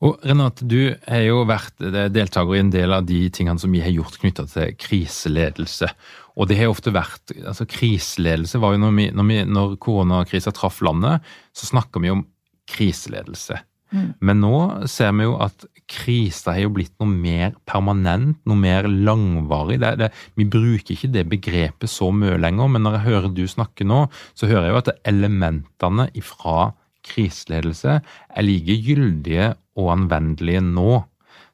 Og 0.03 0.19
Renate, 0.25 0.65
du 0.67 0.91
har 1.07 1.21
jo 1.23 1.43
vært 1.47 1.79
deltaker 2.11 2.57
i 2.57 2.63
en 2.63 2.73
del 2.73 2.91
av 2.91 3.05
de 3.07 3.21
tingene 3.31 3.61
som 3.61 3.71
vi 3.71 3.79
har 3.85 3.93
gjort 3.93 4.17
knytta 4.19 4.43
til 4.51 4.73
kriseledelse. 4.75 5.87
Og 6.35 6.49
det 6.49 6.57
har 6.59 6.73
ofte 6.73 6.91
vært 6.91 7.31
altså 7.37 7.67
Kriseledelse 7.69 8.59
var 8.59 8.73
jo 8.73 8.81
når, 8.83 8.97
vi, 9.29 9.37
når 9.47 9.77
koronakrisa 9.83 10.51
traff 10.55 10.81
landet, 10.83 11.23
så 11.55 11.69
snakka 11.69 12.01
vi 12.03 12.11
om 12.11 12.25
kriseledelse. 12.67 13.61
Mm. 13.93 14.09
Men 14.25 14.41
nå 14.41 14.57
ser 14.89 15.13
vi 15.15 15.27
jo 15.27 15.37
at 15.45 15.67
krisa 15.93 16.55
har 16.55 16.65
jo 16.65 16.73
blitt 16.77 16.93
noe 17.01 17.11
mer 17.11 17.53
permanent, 17.69 18.39
noe 18.49 18.59
mer 18.59 18.87
langvarig. 18.89 19.79
Det, 19.83 19.93
det, 20.01 20.11
vi 20.39 20.47
bruker 20.49 20.95
ikke 20.95 21.11
det 21.13 21.25
begrepet 21.31 21.91
så 21.91 22.09
mye 22.15 22.39
lenger, 22.41 22.71
men 22.73 22.85
når 22.85 22.97
jeg 22.97 23.07
hører 23.07 23.33
du 23.35 23.43
snakke 23.49 23.87
nå, 23.87 24.05
så 24.33 24.49
hører 24.49 24.69
jeg 24.69 24.75
jo 24.75 24.81
at 24.83 24.93
elementene 25.13 26.07
ifra 26.17 26.71
kriseledelse 27.03 27.99
er 27.99 28.45
like 28.45 28.77
gyldige 28.85 29.53
og 29.79 29.91
anvendelige 29.97 30.63
nå 30.63 31.03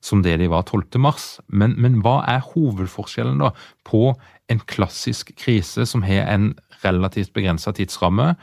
som 0.04 0.22
det 0.24 0.38
de 0.40 0.48
var 0.52 0.64
12. 0.64 1.00
mars. 1.02 1.28
Men, 1.48 1.76
men 1.82 2.00
hva 2.04 2.22
er 2.30 2.46
hovedforskjellen 2.54 3.42
da 3.42 3.52
på 3.88 4.14
en 4.50 4.62
klassisk 4.70 5.34
krise 5.38 5.86
som 5.90 6.06
har 6.08 6.30
en 6.32 6.54
relativt 6.84 7.34
begrensa 7.36 7.74
tidsramme, 7.76 8.34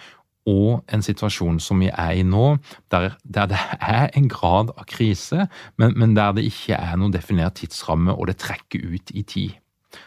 og 0.47 0.85
en 0.93 1.03
situasjon 1.03 1.59
som 1.63 1.81
vi 1.83 1.89
er 1.91 2.21
i 2.21 2.25
nå, 2.27 2.57
der, 2.93 3.17
der 3.23 3.49
det 3.51 3.61
er 3.81 4.11
en 4.17 4.29
grad 4.31 4.71
av 4.77 4.87
krise, 4.89 5.49
men, 5.77 5.97
men, 5.99 6.15
der 6.17 6.37
det 6.37 6.47
ikke 6.47 6.79
er 6.79 6.99
noen 6.99 7.15
definert 7.15 7.59
tidsramme, 7.61 8.15
og 8.15 8.31
det 8.31 8.39
trekker 8.43 8.87
ut 8.95 9.11
i 9.11 9.25
tid. 9.27 9.57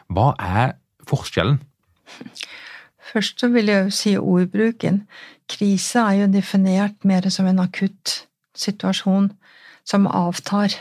Hva 0.08 0.32
er 0.40 0.78
forskjellen? 1.10 1.60
Først 3.12 3.42
så 3.42 3.50
vil 3.52 3.72
jeg 3.72 3.94
si 3.96 4.16
ordbruken. 4.18 5.04
Krise 5.50 6.04
er 6.06 6.22
jo 6.24 6.32
definert 6.32 7.06
mer 7.08 7.26
som 7.34 7.48
en 7.50 7.64
akutt 7.64 8.20
situasjon 8.58 9.32
som 9.88 10.06
avtar 10.08 10.76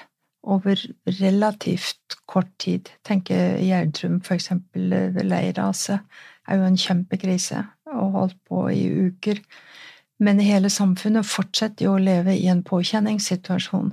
over 0.49 0.81
relativt 1.19 2.19
kort 2.29 2.51
tid. 2.61 2.91
Tenk 3.05 3.33
Gjerdrum, 3.33 4.21
for 4.25 4.37
eksempel, 4.37 4.93
leirraset 5.25 5.99
er 6.49 6.61
jo 6.61 6.69
en 6.69 6.79
kjempekrise 6.81 7.65
og 7.95 8.15
holdt 8.17 8.39
på 8.49 8.67
i 8.73 8.85
uker. 9.09 9.41
Men 10.19 10.43
hele 10.43 10.71
samfunnet 10.71 11.27
fortsetter 11.27 11.87
jo 11.87 11.95
å 11.95 12.03
leve 12.03 12.35
i 12.37 12.49
en 12.51 12.65
påkjenningssituasjon. 12.67 13.93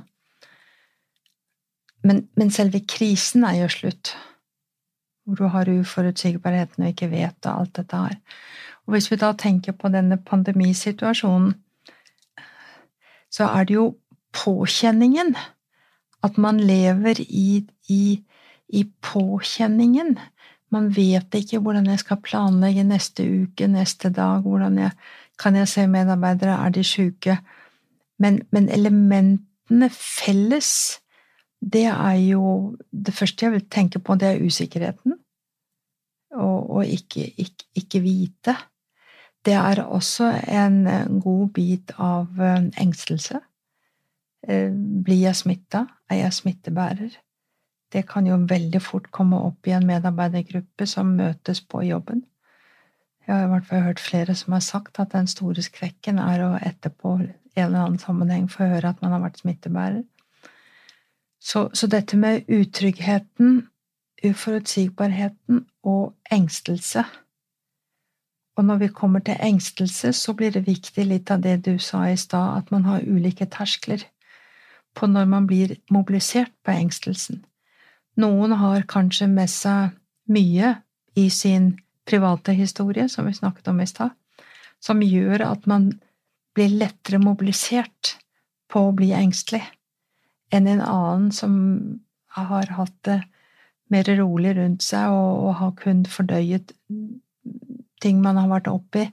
Men, 2.05 2.25
men 2.37 2.53
selve 2.53 2.81
krisen 2.85 3.45
er 3.45 3.63
jo 3.63 3.69
slutt, 3.73 4.13
hvor 5.25 5.39
du 5.39 5.47
har 5.53 5.69
uforutsigbarheten 5.69 6.85
og 6.85 6.93
ikke 6.93 7.09
vet 7.13 7.49
og 7.49 7.61
alt 7.65 7.75
dette 7.79 8.01
her. 8.01 8.17
Og 8.85 8.93
hvis 8.93 9.09
vi 9.09 9.17
da 9.21 9.31
tenker 9.37 9.73
på 9.77 9.89
denne 9.93 10.17
pandemisituasjonen, 10.21 11.55
så 13.33 13.49
er 13.49 13.65
det 13.65 13.77
jo 13.77 13.87
påkjenningen. 14.35 15.33
At 16.23 16.37
man 16.41 16.59
lever 16.61 17.21
i, 17.21 17.65
i, 17.89 18.03
i 18.69 18.83
påkjenningen. 19.01 20.15
Man 20.75 20.89
vet 20.91 21.35
ikke 21.37 21.61
hvordan 21.63 21.87
jeg 21.87 22.01
skal 22.01 22.19
planlegge 22.23 22.83
neste 22.83 23.23
uke, 23.23 23.67
neste 23.71 24.11
dag, 24.11 24.43
hvordan 24.43 24.81
jeg 24.81 24.91
kan 25.39 25.55
jeg 25.55 25.67
se 25.67 25.87
medarbeidere, 25.87 26.57
er 26.65 26.69
de 26.75 26.83
sjuke? 26.83 27.37
Men, 28.19 28.41
men, 28.51 28.69
elementene 28.71 29.89
felles, 29.91 30.99
det 31.59 31.85
er 31.89 32.19
jo 32.29 32.75
Det 32.91 33.13
første 33.13 33.45
jeg 33.45 33.51
vil 33.51 33.69
tenke 33.71 33.99
på, 33.99 34.15
det 34.15 34.27
er 34.27 34.45
usikkerheten. 34.45 35.15
Og, 36.35 36.69
og 36.69 36.85
ikke, 36.85 37.31
ikke, 37.39 37.65
ikke, 37.75 37.99
vite. 37.99 38.55
Det 39.45 39.53
er 39.53 39.83
også 39.83 40.31
en 40.47 40.87
god 41.21 41.49
bit 41.53 41.91
av 41.97 42.27
eh, 42.39 42.65
engstelse. 42.81 43.39
Eh, 44.47 44.71
blir 45.03 45.21
jeg 45.21 45.35
smitta? 45.35 45.85
Er 46.09 46.15
jeg 46.15 46.33
smittebærer? 46.33 47.24
Det 47.95 48.03
kan 48.09 48.25
jo 48.27 48.35
veldig 48.49 48.81
fort 48.83 49.05
komme 49.15 49.37
opp 49.39 49.67
i 49.67 49.71
en 49.71 49.85
medarbeidergruppe 49.87 50.87
som 50.89 51.13
møtes 51.15 51.61
på 51.63 51.85
jobben. 51.87 52.25
Jeg 53.23 53.35
har 53.35 53.45
i 53.45 53.51
hvert 53.53 53.67
fall 53.69 53.85
hørt 53.85 54.01
flere 54.03 54.35
som 54.35 54.53
har 54.53 54.63
sagt 54.65 54.99
at 54.99 55.13
den 55.13 55.29
store 55.31 55.63
skrekken 55.63 56.19
er 56.19 56.43
å 56.43 56.49
etterpå 56.59 57.13
i 57.23 57.61
en 57.61 57.69
eller 57.69 57.85
annen 57.85 58.01
sammenheng 58.01 58.49
få 58.51 58.67
høre 58.67 58.91
at 58.91 58.99
man 59.01 59.15
har 59.15 59.23
vært 59.23 59.39
smittebærer. 59.39 60.03
Så, 61.39 61.69
så 61.73 61.87
dette 61.87 62.17
med 62.19 62.49
utryggheten, 62.51 63.69
uforutsigbarheten 64.25 65.65
og 65.83 66.15
engstelse 66.31 67.05
Og 68.57 68.65
når 68.65 68.77
vi 68.77 68.87
kommer 68.87 69.19
til 69.19 69.35
engstelse, 69.39 70.13
så 70.13 70.33
blir 70.33 70.51
det 70.51 70.67
viktig 70.67 71.05
litt 71.05 71.31
av 71.31 71.41
det 71.43 71.65
du 71.65 71.79
sa 71.79 72.05
i 72.07 72.15
stad, 72.15 72.57
at 72.57 72.71
man 72.71 72.85
har 72.85 73.03
ulike 73.03 73.45
terskler 73.45 74.05
på 74.95 75.07
når 75.11 75.25
man 75.25 75.47
blir 75.47 75.75
mobilisert 75.91 76.53
på 76.63 76.71
engstelsen. 76.71 77.43
Noen 78.21 78.55
har 78.55 78.87
kanskje 78.87 79.27
med 79.27 79.51
seg 79.51 79.95
mye 80.31 80.75
i 81.19 81.29
sin 81.29 81.73
private 82.07 82.53
historie, 82.55 83.09
som 83.09 83.25
vi 83.25 83.33
snakket 83.33 83.67
om 83.67 83.81
i 83.81 83.87
stad, 83.89 84.13
som 84.79 85.01
gjør 85.03 85.43
at 85.49 85.65
man 85.67 85.89
blir 86.55 86.71
lettere 86.79 87.19
mobilisert 87.19 88.15
på 88.71 88.87
å 88.87 88.95
bli 88.95 89.11
engstelig 89.15 89.63
enn 90.53 90.67
en 90.69 90.81
annen 90.81 91.31
som 91.33 91.55
har 92.37 92.69
hatt 92.77 92.95
det 93.07 93.21
mer 93.91 94.07
rolig 94.17 94.55
rundt 94.57 94.83
seg 94.85 95.11
og, 95.13 95.31
og 95.45 95.57
har 95.59 95.73
kun 95.81 96.03
fordøyet 96.09 96.73
ting 98.01 98.21
man 98.23 98.39
har 98.39 98.49
vært 98.51 98.69
oppi, 98.71 99.05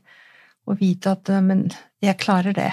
og 0.69 0.79
vite 0.79 1.15
at 1.17 1.29
Men 1.43 1.71
jeg 2.03 2.19
klarer 2.23 2.55
det. 2.55 2.71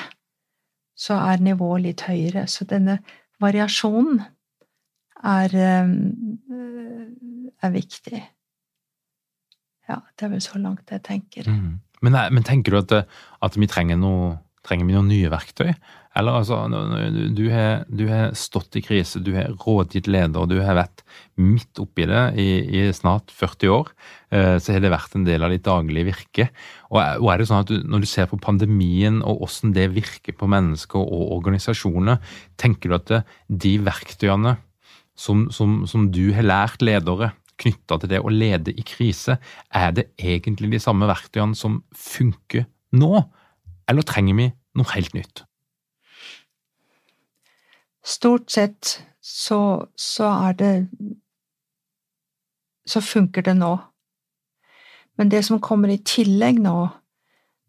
Så 0.95 1.15
er 1.15 1.41
nivået 1.41 1.81
litt 1.81 2.01
høyere. 2.05 2.45
Så 2.47 2.65
denne 2.65 2.99
variasjonen 3.39 4.21
er, 5.23 5.55
eh, 5.55 5.87
er 7.63 7.73
viktig. 7.73 8.21
Ja, 9.89 10.01
det 10.15 10.27
er 10.27 10.35
vel 10.35 10.43
så 10.43 10.59
langt 10.61 10.91
jeg 10.93 11.03
tenker. 11.03 11.49
Mm. 11.49 11.79
Men, 12.05 12.19
men, 12.31 12.45
tenker 12.47 12.71
du 12.71 12.81
at, 12.83 13.09
at 13.43 13.57
vi 13.57 13.67
trenger, 13.67 13.97
noe, 13.99 14.37
trenger 14.63 14.87
vi 14.87 14.95
noen 14.95 15.09
nye 15.11 15.31
verktøy? 15.31 15.73
Eller 16.19 16.39
altså, 16.39 16.63
du 17.37 17.43
har, 17.53 17.83
du 17.87 18.07
har, 18.09 18.31
stått 18.37 18.75
i 18.79 18.81
krise, 18.83 19.21
du 19.23 19.31
har 19.35 19.51
rådgitt 19.61 20.07
leder, 20.09 20.47
du 20.49 20.57
har 20.65 20.77
vært 20.77 21.03
midt 21.39 21.79
oppi 21.79 22.07
det 22.09 22.23
i, 22.41 22.47
i 22.79 22.81
snart 22.95 23.31
40 23.31 23.73
år. 23.75 23.91
Eh, 24.33 24.55
så 24.59 24.73
har 24.73 24.83
det 24.83 24.91
vært 24.91 25.15
en 25.15 25.27
del 25.27 25.45
av 25.45 25.53
ditt 25.53 25.65
daglige 25.67 26.09
virke. 26.09 26.47
Og 26.89 27.29
er 27.29 27.39
det 27.39 27.49
sånn 27.49 27.61
at 27.61 27.69
du, 27.69 27.77
Når 27.85 28.03
du 28.03 28.09
ser 28.09 28.29
på 28.31 28.41
pandemien 28.41 29.21
og 29.21 29.43
hvordan 29.43 29.75
det 29.77 29.85
virker 29.93 30.35
på 30.35 30.49
mennesker 30.49 30.99
og 30.99 31.35
organisasjoner, 31.37 32.19
tenker 32.59 32.89
du 32.89 32.97
at 32.97 33.15
de 33.47 33.77
verktøyene 33.85 34.57
som, 35.19 35.49
som, 35.51 35.83
som 35.89 36.07
du 36.15 36.29
har 36.35 36.47
lært 36.47 36.83
ledere, 36.85 37.33
knytta 37.59 37.97
til 37.99 38.11
det 38.13 38.21
å 38.23 38.31
lede 38.31 38.71
i 38.71 38.85
krise, 38.87 39.35
er 39.75 39.91
det 39.95 40.07
egentlig 40.15 40.71
de 40.71 40.79
samme 40.79 41.09
verktøyene 41.09 41.57
som 41.59 41.81
funker 41.91 42.65
nå, 42.95 43.23
eller 43.89 44.07
trenger 44.07 44.37
vi 44.37 44.47
noe 44.79 44.93
helt 44.93 45.15
nytt? 45.17 45.43
Stort 48.05 48.49
sett 48.53 49.01
så, 49.21 49.85
så 49.99 50.29
er 50.47 50.53
det 50.57 50.73
Så 52.89 53.01
funker 53.05 53.43
det 53.45 53.53
nå. 53.53 53.75
Men 55.17 55.29
det 55.29 55.43
som 55.45 55.59
kommer 55.61 55.91
i 55.93 55.99
tillegg 56.01 56.57
nå, 56.63 56.87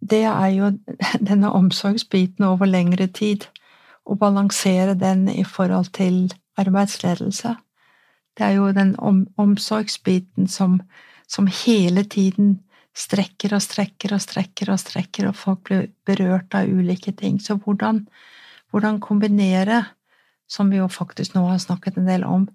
det 0.01 0.23
er 0.25 0.47
jo 0.55 0.71
denne 1.29 1.51
omsorgsbiten 1.53 2.47
over 2.49 2.71
lengre 2.71 3.05
tid. 3.07 3.45
Å 4.09 4.17
balansere 4.17 4.95
den 4.97 5.27
i 5.29 5.45
forhold 5.45 5.93
til 5.93 6.31
arbeidsledelse. 6.61 7.55
Det 8.39 8.47
er 8.47 8.57
jo 8.57 8.71
den 8.73 8.95
om, 8.99 9.27
omsorgsbiten 9.37 10.49
som, 10.49 10.81
som, 11.29 11.49
hele 11.65 12.05
tiden 12.05 12.61
strekker 12.97 13.55
og 13.55 13.63
strekker 13.63 14.15
og 14.15 14.21
strekker 14.21 14.73
og 14.73 14.81
strekker, 14.81 15.29
og 15.29 15.37
folk 15.37 15.65
blir 15.69 15.89
berørt 16.07 16.55
av 16.55 16.69
ulike 16.69 17.13
ting. 17.13 17.41
Så 17.43 17.57
hvordan, 17.57 18.07
hvordan 18.71 19.01
kombinere, 19.01 19.85
som 20.49 20.71
vi 20.71 20.81
jo 20.81 20.89
faktisk 20.89 21.35
nå 21.35 21.47
har 21.47 21.59
snakket 21.59 21.99
en 21.99 22.09
del 22.09 22.25
om, 22.25 22.49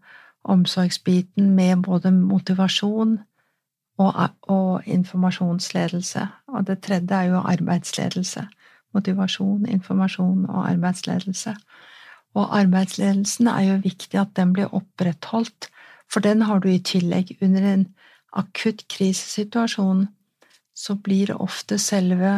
omsorgsbiten 0.46 1.56
med 1.56 1.82
både 1.88 2.12
motivasjon 2.12 3.18
og, 3.98 4.13
og 4.41 4.84
informasjonsledelse. 4.86 6.28
Og 6.48 6.68
det 6.68 6.82
tredje 6.86 7.15
er 7.15 7.32
jo 7.32 7.41
arbeidsledelse. 7.41 8.46
Motivasjon, 8.94 9.65
informasjon 9.65 10.46
og 10.46 10.70
arbeidsledelse. 10.70 11.56
Og 12.36 12.52
arbeidsledelsen 12.60 13.48
er 13.48 13.62
jo 13.69 13.78
viktig 13.84 14.19
at 14.19 14.34
den 14.36 14.52
blir 14.56 14.74
opprettholdt, 14.76 15.69
for 16.12 16.24
den 16.24 16.43
har 16.45 16.60
du 16.60 16.69
i 16.69 16.82
tillegg. 16.84 17.38
Under 17.41 17.63
en 17.71 17.86
akutt 18.36 18.84
krisesituasjon 18.91 20.08
så 20.76 20.98
blir 21.00 21.32
ofte 21.39 21.80
selve 21.80 22.34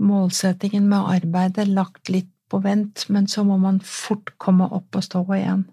målsettingen 0.00 0.88
med 0.88 1.08
arbeidet 1.16 1.68
lagt 1.68 2.12
litt 2.12 2.30
på 2.50 2.60
vent, 2.64 3.06
men 3.08 3.28
så 3.30 3.44
må 3.46 3.56
man 3.62 3.80
fort 3.84 4.32
komme 4.42 4.66
opp 4.74 4.96
og 4.98 5.06
stå 5.06 5.22
igjen. 5.36 5.64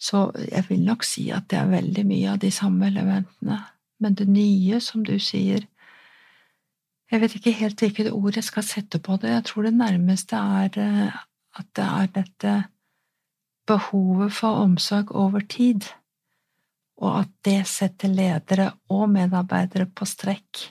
Så 0.00 0.30
jeg 0.48 0.64
vil 0.70 0.84
nok 0.86 1.04
si 1.04 1.26
at 1.34 1.50
det 1.52 1.58
er 1.60 1.72
veldig 1.72 2.06
mye 2.08 2.34
av 2.34 2.38
de 2.40 2.50
samme 2.54 2.88
elementene. 2.88 3.58
Men 4.00 4.16
det 4.16 4.28
nye, 4.30 4.80
som 4.80 5.04
du 5.04 5.18
sier 5.20 5.66
Jeg 7.10 7.20
vet 7.20 7.32
ikke 7.34 7.52
helt 7.58 7.80
hvilket 7.82 8.12
ord 8.14 8.36
jeg 8.38 8.46
skal 8.46 8.62
sette 8.62 9.00
på 9.02 9.16
det. 9.18 9.32
Jeg 9.32 9.44
tror 9.48 9.64
det 9.66 9.72
nærmeste 9.74 10.38
er 10.38 10.76
eh, 10.78 11.16
at 11.58 11.66
det 11.76 11.86
er 11.86 12.12
dette 12.14 12.52
behovet 13.66 14.34
for 14.34 14.62
omsorg 14.64 15.12
over 15.14 15.40
tid, 15.40 15.86
og 17.00 17.22
at 17.22 17.32
det 17.46 17.60
setter 17.70 18.12
ledere 18.12 18.70
og 18.92 19.08
medarbeidere 19.10 19.86
på 19.86 20.06
strekk. 20.08 20.66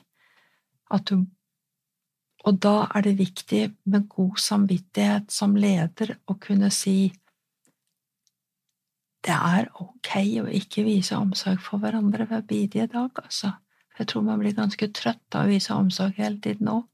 Du 1.09 1.25
Og 2.47 2.59
da 2.63 2.87
er 2.95 3.01
det 3.01 3.17
viktig 3.17 3.75
med 3.85 4.07
god 4.09 4.37
samvittighet 4.39 5.31
som 5.31 5.55
leder 5.55 6.15
å 6.27 6.37
kunne 6.39 6.71
si 6.71 7.11
det 9.27 9.35
er 9.35 9.67
ok 9.75 10.13
å 10.41 10.45
ikke 10.47 10.85
vise 10.87 11.17
omsorg 11.17 11.59
for 11.59 11.81
hverandre 11.81 12.25
hver 12.29 12.45
bidige 12.47 12.87
dag, 12.87 13.11
altså. 13.19 13.51
Jeg 13.99 14.07
tror 14.07 14.23
man 14.23 14.39
blir 14.39 14.55
ganske 14.55 14.87
trøtt 14.95 15.35
av 15.35 15.45
å 15.47 15.51
vise 15.51 15.75
omsorg 15.75 16.15
hele 16.15 16.39
tiden 16.39 16.71
òg. 16.71 16.85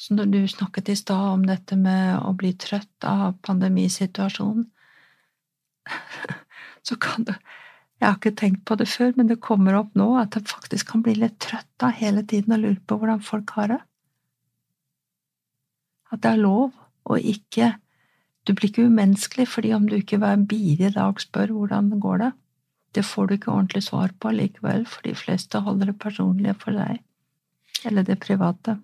Så 0.00 0.16
når 0.16 0.30
du 0.32 0.38
snakket 0.48 0.88
i 0.88 0.96
stad 0.96 1.26
om 1.34 1.42
dette 1.44 1.76
med 1.76 2.22
å 2.24 2.32
bli 2.32 2.54
trøtt 2.56 3.04
av 3.04 3.34
pandemisituasjonen, 3.44 4.64
så 6.88 6.96
kan 6.96 7.28
du 7.28 7.34
Jeg 8.00 8.08
har 8.08 8.14
ikke 8.16 8.30
tenkt 8.32 8.62
på 8.64 8.78
det 8.80 8.86
før, 8.88 9.10
men 9.12 9.28
det 9.28 9.42
kommer 9.44 9.76
opp 9.76 9.90
nå 9.98 10.06
at 10.16 10.32
jeg 10.32 10.48
faktisk 10.48 10.88
kan 10.94 11.02
bli 11.04 11.18
litt 11.18 11.34
trøtt 11.44 11.84
av 11.84 11.98
hele 11.98 12.22
tiden 12.24 12.54
å 12.56 12.58
lure 12.62 12.80
på 12.80 12.96
hvordan 12.96 13.20
folk 13.20 13.52
har 13.58 13.68
det. 13.74 13.78
At 16.08 16.22
det 16.24 16.30
er 16.32 16.40
lov 16.40 16.72
å 17.04 17.20
ikke 17.20 17.74
Du 18.48 18.54
blir 18.56 18.70
ikke 18.70 18.88
umenneskelig 18.88 19.50
fordi 19.52 19.74
om 19.76 19.84
du 19.84 19.98
ikke 19.98 20.16
hver 20.22 20.40
bidige 20.48 20.94
dag 20.96 21.20
spør 21.20 21.52
hvordan 21.52 21.90
det 21.92 22.00
går 22.00 22.22
det 22.24 22.30
Det 22.96 23.04
får 23.04 23.26
du 23.26 23.34
ikke 23.36 23.52
ordentlig 23.52 23.82
svar 23.84 24.16
på 24.16 24.32
likevel, 24.32 24.86
for 24.88 25.04
de 25.04 25.12
fleste 25.14 25.60
holder 25.60 25.92
det 25.92 26.00
personlige 26.00 26.56
for 26.64 26.72
deg. 26.72 27.04
Eller 27.84 28.02
det 28.08 28.16
private. 28.24 28.80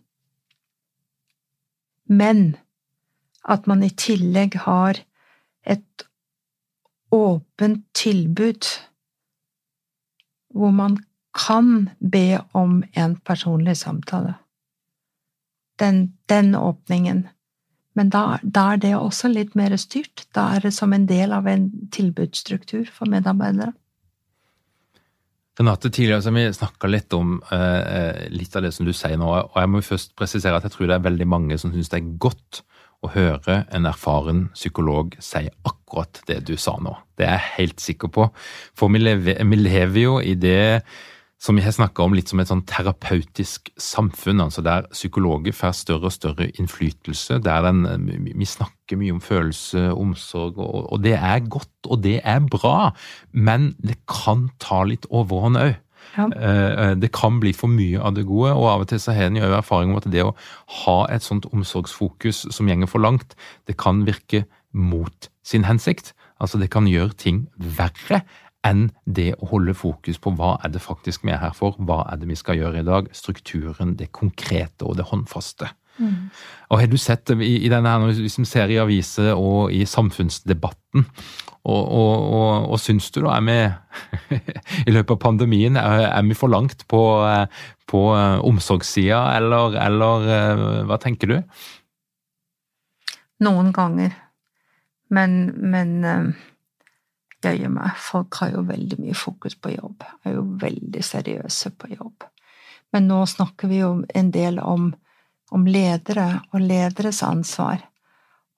Men 2.06 2.56
at 3.48 3.66
man 3.66 3.82
i 3.82 3.90
tillegg 3.90 4.56
har 4.66 4.98
et 5.66 6.06
åpent 7.14 7.84
tilbud 7.94 8.66
hvor 10.56 10.72
man 10.72 10.98
kan 11.36 11.90
be 12.00 12.40
om 12.56 12.82
en 12.96 13.16
personlig 13.16 13.76
samtale. 13.76 14.34
Den, 15.78 16.16
den 16.28 16.54
åpningen. 16.54 17.26
Men 17.94 18.10
da, 18.10 18.38
da, 18.42 18.72
er 18.72 18.80
det 18.80 18.94
også 18.96 19.28
litt 19.28 19.54
mer 19.56 19.76
styrt. 19.76 20.24
Da 20.34 20.48
er 20.56 20.64
det 20.64 20.72
som 20.74 20.92
en 20.92 21.04
del 21.08 21.32
av 21.36 21.48
en 21.48 21.68
tilbudsstruktur 21.92 22.88
for 22.92 23.08
medarbeidere. 23.12 23.74
Renate, 25.56 25.88
tidligere 25.88 26.20
så 26.20 26.32
vi 26.36 26.44
snakka 26.52 26.88
litt 26.90 27.14
om 27.16 27.38
uh, 27.48 28.26
litt 28.28 28.56
av 28.58 28.66
det 28.66 28.74
som 28.76 28.84
du 28.84 28.92
sier 28.92 29.16
nå, 29.16 29.28
og 29.30 29.56
jeg 29.56 29.72
må 29.72 29.80
først 29.84 30.12
presisere 30.18 30.58
at 30.58 30.66
jeg 30.68 30.74
tror 30.74 30.90
det 30.90 30.98
er 30.98 31.06
veldig 31.06 31.28
mange 31.32 31.56
som 31.60 31.72
syns 31.72 31.88
det 31.92 32.02
er 32.02 32.10
godt 32.20 32.60
å 33.04 33.10
høre 33.14 33.62
en 33.74 33.88
erfaren 33.88 34.46
psykolog 34.56 35.16
si 35.22 35.46
akkurat 35.68 36.20
det 36.28 36.42
du 36.48 36.56
sa 36.60 36.76
nå. 36.82 36.92
Det 37.16 37.24
er 37.24 37.38
jeg 37.38 37.54
helt 37.56 37.84
sikker 37.84 38.12
på, 38.12 38.28
for 38.76 38.92
vi 38.92 39.00
lever, 39.00 39.40
vi 39.48 39.60
lever 39.60 40.00
jo 40.02 40.16
i 40.20 40.34
det 40.36 40.82
som 41.46 41.58
vi 41.58 41.62
har 41.62 41.74
snakka 41.74 42.02
om 42.02 42.14
litt 42.16 42.30
som 42.32 42.40
et 42.42 42.50
sånn 42.50 42.64
terapeutisk 42.66 43.70
samfunn, 43.80 44.42
altså 44.42 44.64
der 44.66 44.88
psykologer 44.90 45.54
får 45.54 45.76
større 45.78 46.10
og 46.10 46.14
større 46.14 46.48
innflytelse. 46.58 47.38
der 47.44 47.62
den, 47.62 47.86
Vi 48.34 48.44
snakker 48.44 48.98
mye 48.98 49.14
om 49.14 49.20
følelse, 49.22 49.92
omsorg, 49.94 50.58
og, 50.58 50.92
og 50.92 51.02
det 51.02 51.14
er 51.14 51.40
godt, 51.46 51.70
og 51.86 52.02
det 52.02 52.20
er 52.24 52.40
bra, 52.40 52.92
men 53.32 53.74
det 53.78 54.00
kan 54.10 54.48
ta 54.58 54.82
litt 54.84 55.06
overhånd 55.10 55.62
òg. 55.62 55.76
Ja. 56.16 56.26
Eh, 56.30 56.94
det 56.96 57.12
kan 57.12 57.40
bli 57.42 57.52
for 57.52 57.70
mye 57.70 58.00
av 58.00 58.14
det 58.16 58.26
gode, 58.26 58.52
og 58.54 58.68
av 58.70 58.84
og 58.84 58.90
til 58.90 59.00
så 59.02 59.14
har 59.14 59.30
en 59.30 59.38
jo 59.38 59.46
erfaring 59.46 59.92
om 59.92 60.00
at 60.00 60.10
det 60.10 60.24
å 60.24 60.34
ha 60.82 60.98
et 61.12 61.22
sånt 61.22 61.46
omsorgsfokus 61.52 62.46
som 62.54 62.68
gjenger 62.70 62.90
for 62.90 63.02
langt, 63.02 63.36
det 63.66 63.78
kan 63.78 64.04
virke 64.06 64.46
mot 64.72 65.30
sin 65.46 65.66
hensikt. 65.66 66.14
Altså 66.42 66.58
det 66.60 66.70
kan 66.70 66.88
gjøre 66.88 67.16
ting 67.16 67.46
verre 67.56 68.24
enn 68.66 68.88
det 69.04 69.32
å 69.38 69.50
holde 69.52 69.74
fokus 69.76 70.18
på 70.22 70.32
hva 70.36 70.56
er 70.64 70.72
det 70.74 70.82
faktisk 70.82 71.26
vi 71.26 71.34
er 71.34 71.42
her 71.42 71.54
for, 71.56 71.78
hva 71.78 72.02
er 72.10 72.20
det 72.20 72.28
vi 72.30 72.38
skal 72.38 72.58
gjøre 72.58 72.82
i 72.82 72.86
dag, 72.86 73.10
strukturen, 73.14 73.96
det 73.98 74.12
konkrete 74.16 74.86
og 74.86 74.96
det 74.98 75.08
håndfaste. 75.10 75.70
Mm. 75.96 76.28
Og 76.68 76.80
Har 76.80 76.90
du 76.92 76.98
sett 77.00 77.24
det 77.30 77.38
i, 77.40 77.54
i 77.64 77.70
denne 77.72 77.88
her, 77.88 78.04
hvis 78.20 78.38
vi 78.38 78.44
ser 78.44 78.72
i 78.72 78.80
aviser 78.82 79.32
og 79.32 79.72
i 79.72 79.84
samfunnsdebatten, 79.88 81.06
og, 81.66 81.82
og, 81.82 82.26
og, 82.36 82.68
og 82.74 82.78
syns 82.78 83.08
du 83.10 83.22
da 83.24 83.38
er 83.38 83.46
vi 83.46 83.56
i 84.90 84.92
løpet 84.94 85.16
av 85.16 85.22
pandemien 85.24 85.78
er, 85.80 86.04
er 86.12 86.26
vi 86.28 86.36
for 86.38 86.52
langt 86.52 86.84
på, 86.90 87.00
på 87.90 88.02
omsorgssida, 88.46 89.22
eller, 89.38 89.78
eller 89.82 90.84
hva 90.86 91.00
tenker 91.02 91.32
du? 91.32 91.40
Noen 93.42 93.72
ganger, 93.74 94.14
men, 95.12 95.40
men 95.58 95.96
jøye 97.46 97.70
meg, 97.72 97.96
folk 98.00 98.40
har 98.42 98.54
jo 98.54 98.64
veldig 98.66 98.98
mye 99.02 99.16
fokus 99.16 99.56
på 99.58 99.72
jobb, 99.74 100.04
er 100.26 100.36
jo 100.36 100.44
veldig 100.60 101.02
seriøse 101.04 101.72
på 101.78 101.92
jobb. 101.94 102.26
Men 102.94 103.08
nå 103.10 103.22
snakker 103.26 103.70
vi 103.70 103.80
jo 103.82 103.90
en 104.14 104.30
del 104.34 104.60
om, 104.62 104.90
om 105.54 105.66
ledere 105.68 106.28
og 106.52 106.62
lederes 106.62 107.22
ansvar, 107.26 107.82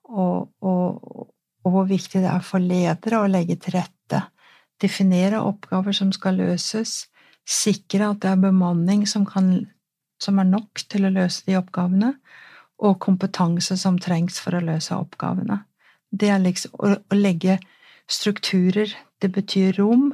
og, 0.08 0.48
og, 0.64 1.04
og, 1.12 1.70
hvor 1.72 1.88
viktig 1.88 2.22
det 2.24 2.30
er 2.32 2.44
for 2.44 2.64
ledere 2.64 3.20
å 3.20 3.28
legge 3.28 3.58
til 3.60 3.76
rette, 3.76 4.22
definere 4.80 5.42
oppgaver 5.44 5.96
som 5.96 6.12
skal 6.14 6.38
løses, 6.40 7.08
sikre 7.48 8.12
at 8.12 8.22
det 8.22 8.30
er 8.30 8.40
bemanning 8.40 9.04
som, 9.08 9.26
kan, 9.28 9.66
som 10.22 10.38
er 10.40 10.48
nok 10.48 10.84
til 10.88 11.08
å 11.08 11.12
løse 11.12 11.44
de 11.48 11.58
oppgavene, 11.58 12.14
og 12.78 13.00
kompetanse 13.02 13.74
som 13.80 13.98
trengs 13.98 14.38
for 14.40 14.54
å 14.54 14.62
løse 14.62 14.94
oppgavene. 14.94 15.64
Det 16.08 16.30
er 16.30 16.40
liksom 16.40 16.76
å, 16.78 16.94
å 16.94 17.18
legge 17.18 17.58
strukturer. 18.08 18.92
Det 19.20 19.30
betyr 19.34 19.78
rom 19.80 20.10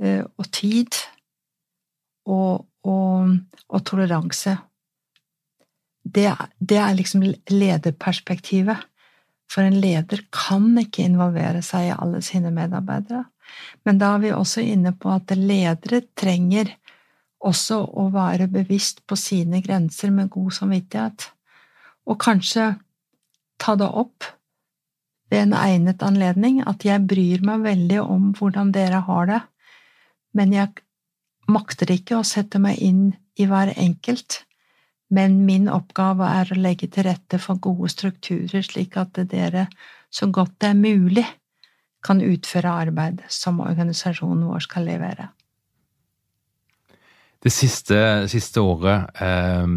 eh, 0.00 0.24
og 0.24 0.50
tid 0.54 0.96
og, 2.28 2.66
og, 2.84 3.38
og 3.68 3.84
toleranse. 3.88 4.56
Det, 6.08 6.28
det, 6.58 6.78
er 6.80 6.96
liksom 6.96 7.24
lederperspektivet. 7.52 8.86
For 9.48 9.64
en 9.64 9.78
leder 9.80 10.22
kan 10.32 10.70
ikke 10.80 11.06
involvere 11.08 11.62
seg 11.64 11.88
i 11.88 11.96
alle 11.96 12.20
sine 12.24 12.52
medarbeidere. 12.52 13.24
Men 13.88 14.00
da 14.00 14.12
er 14.14 14.24
vi 14.24 14.32
også 14.36 14.64
inne 14.64 14.92
på 14.92 15.12
at 15.14 15.32
ledere 15.36 16.02
trenger 16.16 16.74
også 17.38 17.80
å 17.96 18.08
være 18.12 18.48
bevisst 18.52 19.04
på 19.08 19.16
sine 19.16 19.62
grenser 19.64 20.12
med 20.12 20.30
god 20.34 20.52
samvittighet. 20.58 21.30
Og 22.08 22.18
kanskje 22.20 22.74
ta 23.60 23.74
det 23.78 23.88
opp 23.88 24.26
ved 25.28 25.44
en 25.44 25.54
egnet 25.56 26.02
anledning 26.04 26.60
at 26.68 26.84
jeg 26.86 27.06
bryr 27.08 27.44
meg 27.44 27.64
veldig 27.66 28.00
om 28.02 28.30
hvordan 28.38 28.72
dere 28.72 29.02
har 29.06 29.30
det, 29.30 29.40
men 30.36 30.54
jeg 30.54 30.84
makter 31.48 31.90
ikke 31.92 32.18
å 32.18 32.26
sette 32.26 32.60
meg 32.60 32.80
inn 32.84 33.10
i 33.40 33.48
hver 33.48 33.72
enkelt. 33.76 34.42
Men 35.08 35.40
min 35.48 35.70
oppgave 35.72 36.26
er 36.42 36.50
å 36.52 36.60
legge 36.60 36.90
til 36.92 37.06
rette 37.06 37.40
for 37.40 37.60
gode 37.64 37.88
strukturer, 37.92 38.64
slik 38.64 38.98
at 39.00 39.16
dere, 39.30 39.66
så 40.12 40.28
godt 40.32 40.58
det 40.60 40.72
er 40.72 40.80
mulig, 40.80 41.24
kan 42.04 42.20
utføre 42.22 42.70
arbeid 42.84 43.24
som 43.32 43.62
organisasjonen 43.64 44.46
vår 44.48 44.64
skal 44.68 44.84
levere. 44.86 45.30
Det 47.42 47.50
siste, 47.54 47.98
siste 48.30 48.62
året 48.62 49.18
eh, 49.22 49.72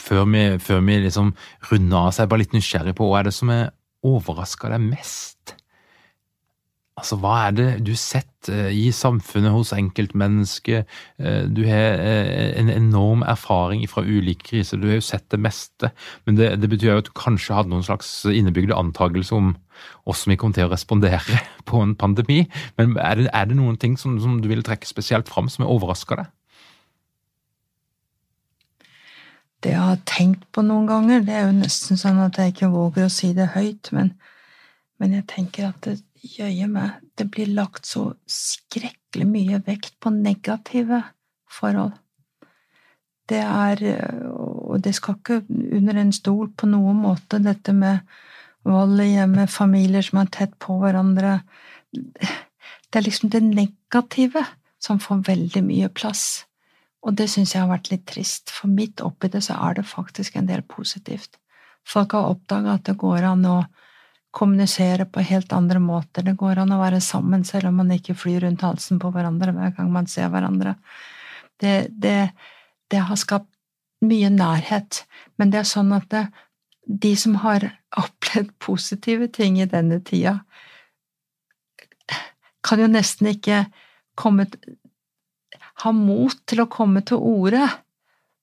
før 0.00 0.28
vi, 0.32 0.44
før 0.58 0.82
vi 0.84 0.98
liksom 1.06 1.32
runder 1.70 1.98
av, 1.98 2.10
så 2.10 2.22
er 2.22 2.26
jeg 2.26 2.32
bare 2.32 2.44
litt 2.44 2.56
nysgjerrig 2.56 2.94
på 2.96 3.08
hva 3.08 3.20
er 3.20 3.28
det 3.28 3.36
som 3.36 3.52
er 3.52 3.68
overraska 4.06 4.70
deg 4.72 4.84
mest? 4.84 5.56
Altså, 6.96 7.18
hva 7.20 7.34
er 7.44 7.52
det 7.52 7.64
du 7.84 7.90
har 7.92 8.00
sett 8.00 8.48
eh, 8.48 8.70
i 8.72 8.86
samfunnet 8.94 9.52
hos 9.52 9.74
enkeltmennesket? 9.76 10.88
Eh, 11.20 11.42
du 11.52 11.60
har 11.68 12.00
eh, 12.00 12.54
en 12.56 12.70
enorm 12.72 13.20
erfaring 13.28 13.82
fra 13.90 14.00
ulike 14.00 14.46
kriser, 14.48 14.80
du 14.80 14.88
har 14.88 14.96
jo 14.96 15.04
sett 15.04 15.26
det 15.34 15.42
meste. 15.44 15.90
Men 16.24 16.38
det, 16.38 16.54
det 16.62 16.70
betyr 16.72 16.94
jo 16.94 17.02
at 17.02 17.10
du 17.10 17.12
kanskje 17.18 17.58
hadde 17.58 17.74
noen 17.74 17.84
slags 17.84 18.08
innebygde 18.32 18.78
antakelse 18.80 19.36
om 19.36 19.52
hvordan 20.08 20.32
vi 20.32 20.38
kom 20.40 20.56
til 20.56 20.70
å 20.70 20.72
respondere 20.72 21.42
på 21.68 21.84
en 21.84 21.92
pandemi. 22.00 22.46
Men 22.80 22.96
er 22.96 23.20
det, 23.20 23.28
er 23.28 23.52
det 23.52 23.60
noen 23.60 23.76
ting 23.76 24.00
som, 24.00 24.16
som, 24.22 24.40
du 24.40 24.48
vil 24.48 24.64
trekke 24.64 24.88
spesielt 24.88 25.28
fram, 25.28 25.52
som 25.52 25.66
har 25.66 25.76
overraska 25.76 26.22
deg? 26.22 26.32
Det 29.64 29.72
jeg 29.72 29.82
har 29.82 30.00
tenkt 30.08 30.44
på 30.52 30.64
noen 30.66 30.86
ganger. 30.88 31.24
Det 31.24 31.34
er 31.34 31.46
jo 31.46 31.56
nesten 31.56 32.00
sånn 32.00 32.20
at 32.24 32.38
jeg 32.38 32.54
ikke 32.54 32.72
våger 32.74 33.06
å 33.06 33.12
si 33.12 33.32
det 33.36 33.52
høyt, 33.54 33.90
men, 33.96 34.12
men 35.00 35.16
jeg 35.16 35.26
tenker 35.32 35.70
at 35.70 35.80
det 35.86 36.00
jøye 36.26 36.66
meg 36.70 37.02
Det 37.16 37.30
blir 37.32 37.48
lagt 37.54 37.86
så 37.86 38.10
skrekkelig 38.28 39.26
mye 39.30 39.60
vekt 39.64 39.94
på 40.02 40.10
negative 40.12 41.00
forhold. 41.48 41.94
Det 43.28 43.40
er 43.40 43.82
Og 44.36 44.82
det 44.84 44.94
skal 44.94 45.16
ikke 45.16 45.42
under 45.48 45.96
en 45.96 46.12
stol 46.12 46.50
på 46.52 46.68
noen 46.68 47.00
måte, 47.00 47.38
dette 47.40 47.72
med 47.72 48.04
vold 48.66 49.00
i 49.00 49.14
hjemmet, 49.14 49.50
familier 49.50 50.02
som 50.02 50.20
er 50.20 50.30
tett 50.34 50.58
på 50.58 50.76
hverandre 50.82 51.40
Det 51.94 52.98
er 53.00 53.06
liksom 53.06 53.30
det 53.30 53.42
negative 53.42 54.44
som 54.82 55.00
får 55.00 55.24
veldig 55.26 55.62
mye 55.64 55.88
plass. 55.88 56.45
Og 57.06 57.14
det 57.14 57.28
syns 57.30 57.54
jeg 57.54 57.62
har 57.62 57.70
vært 57.70 57.92
litt 57.92 58.06
trist, 58.10 58.50
for 58.50 58.70
midt 58.72 59.02
oppi 59.04 59.30
det 59.30 59.44
så 59.46 59.56
er 59.68 59.78
det 59.78 59.86
faktisk 59.86 60.36
en 60.36 60.48
del 60.48 60.64
positivt. 60.66 61.38
Folk 61.86 62.16
har 62.18 62.32
oppdaga 62.32 62.74
at 62.74 62.88
det 62.88 62.96
går 62.98 63.28
an 63.28 63.44
å 63.46 63.58
kommunisere 64.36 65.06
på 65.08 65.22
helt 65.24 65.52
andre 65.54 65.80
måter. 65.80 66.26
Det 66.26 66.34
går 66.36 66.58
an 66.60 66.74
å 66.74 66.80
være 66.80 67.00
sammen 67.00 67.44
selv 67.46 67.70
om 67.70 67.78
man 67.80 67.92
ikke 67.94 68.16
flyr 68.18 68.42
rundt 68.44 68.64
halsen 68.66 68.98
på 69.00 69.12
hverandre 69.14 69.54
hver 69.54 69.76
gang 69.78 69.92
man 69.94 70.10
ser 70.10 70.32
hverandre. 70.34 70.74
Det, 71.62 71.76
det, 71.94 72.32
det 72.92 73.04
har 73.06 73.20
skapt 73.20 73.48
mye 74.04 74.28
nærhet, 74.28 75.04
men 75.40 75.54
det 75.54 75.62
er 75.62 75.70
sånn 75.70 75.94
at 75.96 76.10
det, 76.12 76.26
de 76.86 77.14
som 77.16 77.38
har 77.46 77.70
opplevd 78.02 78.52
positive 78.62 79.30
ting 79.32 79.60
i 79.62 79.70
denne 79.70 80.02
tida, 80.04 80.40
kan 82.66 82.82
jo 82.82 82.90
nesten 82.90 83.30
ikke 83.30 83.62
komme 84.18 84.48
ha 85.86 85.92
mot 85.94 86.38
til 86.50 86.62
å 86.62 86.70
komme 86.70 87.02
til 87.06 87.22
orde, 87.22 87.64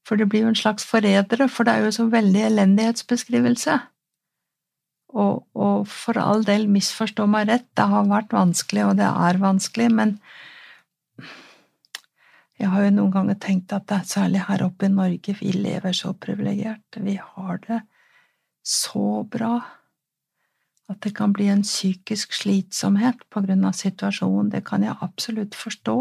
for 0.07 0.19
det 0.19 0.27
blir 0.31 0.45
jo 0.45 0.51
en 0.51 0.59
slags 0.59 0.85
forrædere, 0.87 1.47
for 1.51 1.67
det 1.67 1.75
er 1.75 1.85
jo 1.85 1.95
så 1.95 2.07
veldig 2.11 2.47
elendighetsbeskrivelse. 2.49 3.77
Og, 5.13 5.43
og, 5.53 5.85
for 5.87 6.17
all 6.17 6.41
del, 6.47 6.65
misforstå 6.71 7.27
meg 7.29 7.47
rett, 7.51 7.67
det 7.77 7.85
har 7.91 8.09
vært 8.09 8.33
vanskelig, 8.33 8.87
og 8.89 8.97
det 8.97 9.07
er 9.07 9.39
vanskelig, 9.41 9.89
men 9.93 10.17
jeg 12.63 12.69
har 12.71 12.85
jo 12.85 12.93
noen 12.95 13.13
ganger 13.13 13.37
tenkt 13.41 13.73
at 13.75 13.85
det 13.89 13.99
er 13.99 14.09
særlig 14.09 14.43
her 14.47 14.63
oppe 14.65 14.87
i 14.87 14.93
Norge 14.93 15.35
vi 15.39 15.51
lever 15.55 15.95
så 15.97 16.13
privilegert. 16.15 16.97
Vi 16.97 17.17
har 17.19 17.61
det 17.67 17.81
så 18.63 19.23
bra 19.27 19.57
At 20.91 20.99
det 21.01 21.13
kan 21.15 21.31
bli 21.33 21.45
en 21.47 21.61
psykisk 21.63 22.33
slitsomhet 22.35 23.21
på 23.31 23.41
grunn 23.45 23.63
av 23.65 23.71
situasjonen, 23.71 24.49
det 24.51 24.65
kan 24.67 24.83
jeg 24.83 24.97
absolutt 25.01 25.55
forstå. 25.55 25.95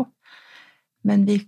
Men 1.09 1.26
vi 1.26 1.38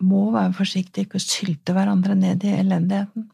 må 0.00 0.28
være 0.34 0.54
forsiktige, 0.56 1.06
ikke 1.06 1.22
sylte 1.22 1.74
hverandre 1.74 2.14
ned 2.18 2.44
i 2.46 2.54
elendigheten. 2.58 3.28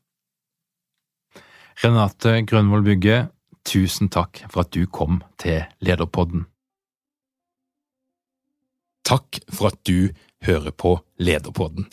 Renate 1.82 2.38
Grønvoll 2.46 2.84
Bygge, 2.86 3.24
tusen 3.66 4.10
takk 4.12 4.44
for 4.50 4.64
at 4.64 4.74
du 4.76 4.84
kom 4.86 5.22
til 5.40 5.64
Lederpodden. 5.84 6.46
Takk 9.04 9.40
for 9.52 9.68
at 9.68 9.80
du 9.84 10.14
hører 10.44 10.72
på 10.76 10.94
Lederpodden. 11.20 11.86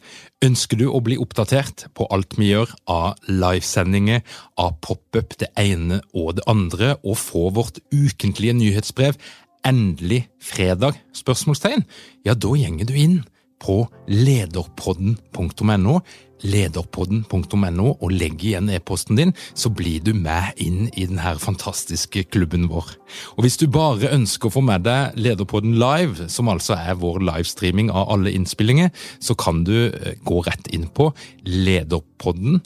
Ønsker 0.43 0.79
du 0.79 0.85
å 0.91 1.01
bli 1.03 1.17
oppdatert 1.19 1.87
på 1.97 2.07
alt 2.13 2.37
vi 2.39 2.51
gjør 2.51 2.71
av 2.91 3.19
livesendinger, 3.27 4.23
av 4.59 4.77
pop-up 4.83 5.35
det 5.41 5.51
ene 5.59 6.01
og 6.11 6.37
det 6.39 6.47
andre, 6.51 6.95
og 7.03 7.19
få 7.19 7.49
vårt 7.55 7.81
ukentlige 7.91 8.55
nyhetsbrev 8.59 9.19
endelig 9.67 10.25
fredag? 10.41 10.99
spørsmålstegn, 11.13 11.85
Ja, 12.25 12.33
da 12.33 12.55
gjenger 12.57 12.85
du 12.85 12.93
inn 12.97 13.21
på 13.61 13.85
lederpodden.no, 14.09 15.99
lederpodden.no, 16.41 17.87
og 18.01 18.13
legg 18.15 18.41
igjen 18.41 18.71
e-posten 18.73 19.19
din, 19.19 19.33
så 19.53 19.69
blir 19.69 20.01
du 20.01 20.15
med 20.17 20.57
inn 20.61 20.89
i 20.97 21.05
denne 21.05 21.35
fantastiske 21.41 22.23
klubben 22.33 22.65
vår. 22.71 22.95
Og 23.37 23.45
hvis 23.45 23.59
du 23.61 23.67
bare 23.69 24.09
ønsker 24.15 24.49
å 24.49 24.55
få 24.57 24.65
med 24.65 24.87
deg 24.87 25.17
Lederpodden 25.21 25.77
live, 25.77 26.29
som 26.33 26.49
altså 26.49 26.73
er 26.79 26.97
vår 27.01 27.21
livestreaming 27.27 27.93
av 27.93 28.09
alle 28.15 28.33
innspillinger, 28.33 28.89
så 29.21 29.37
kan 29.37 29.63
du 29.67 29.91
eh, 29.91 30.17
gå 30.25 30.41
rett 30.47 30.71
inn 30.73 30.89
på 30.89 31.11
lederpodden 31.45 32.61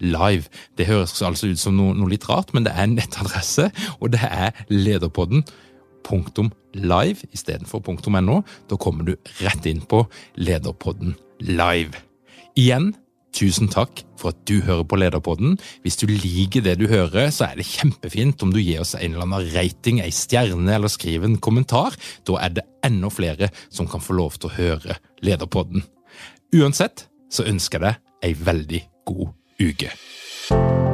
live. 0.00 0.48
Det 0.78 0.86
høres 0.88 1.18
altså 1.22 1.50
ut 1.50 1.60
som 1.60 1.76
noe, 1.76 1.92
noe, 1.96 2.08
litt 2.08 2.28
rart, 2.30 2.54
men 2.54 2.64
det 2.64 2.72
er 2.72 2.86
en 2.86 2.96
nettadresse, 2.96 3.68
og 4.00 4.14
det 4.14 4.22
er 4.24 4.54
lederpodden 5.98 6.52
live 6.74 7.26
istedenfor 7.32 7.82
.no. 8.20 8.42
Da 8.68 8.76
kommer 8.76 9.04
du 9.04 9.16
rett 9.40 9.66
inn 9.66 9.80
på 9.80 10.06
Lederpodden 10.36 11.16
live. 11.40 11.92
Igjen, 12.56 12.94
tusen 13.32 13.68
takk 13.68 14.02
for 14.18 14.30
at 14.30 14.46
du 14.46 14.60
hører 14.62 14.84
på 14.84 14.96
Lederpodden. 14.96 15.58
Hvis 15.82 15.96
du 15.96 16.06
liker 16.06 16.62
det 16.62 16.78
du 16.78 16.88
hører, 16.88 17.30
så 17.30 17.50
er 17.50 17.56
det 17.56 17.66
kjempefint 17.66 18.42
om 18.42 18.52
du 18.52 18.60
gir 18.60 18.80
oss 18.80 18.94
en 18.94 19.12
eller 19.12 19.26
annen 19.26 19.52
rating, 19.54 20.00
ei 20.00 20.10
stjerne 20.10 20.74
eller 20.74 20.88
skriver 20.88 21.28
en 21.28 21.38
kommentar. 21.38 21.94
Da 22.26 22.38
er 22.42 22.58
det 22.58 22.66
enda 22.84 23.10
flere 23.10 23.50
som 23.70 23.88
kan 23.88 24.00
få 24.00 24.18
lov 24.18 24.38
til 24.38 24.50
å 24.50 24.56
høre 24.58 24.98
Lederpodden. 25.22 25.84
Uansett 26.56 27.08
så 27.30 27.46
ønsker 27.46 27.82
jeg 27.82 27.98
deg 27.98 28.28
ei 28.28 28.34
veldig 28.34 28.84
god 29.06 29.34
uke. 29.60 30.87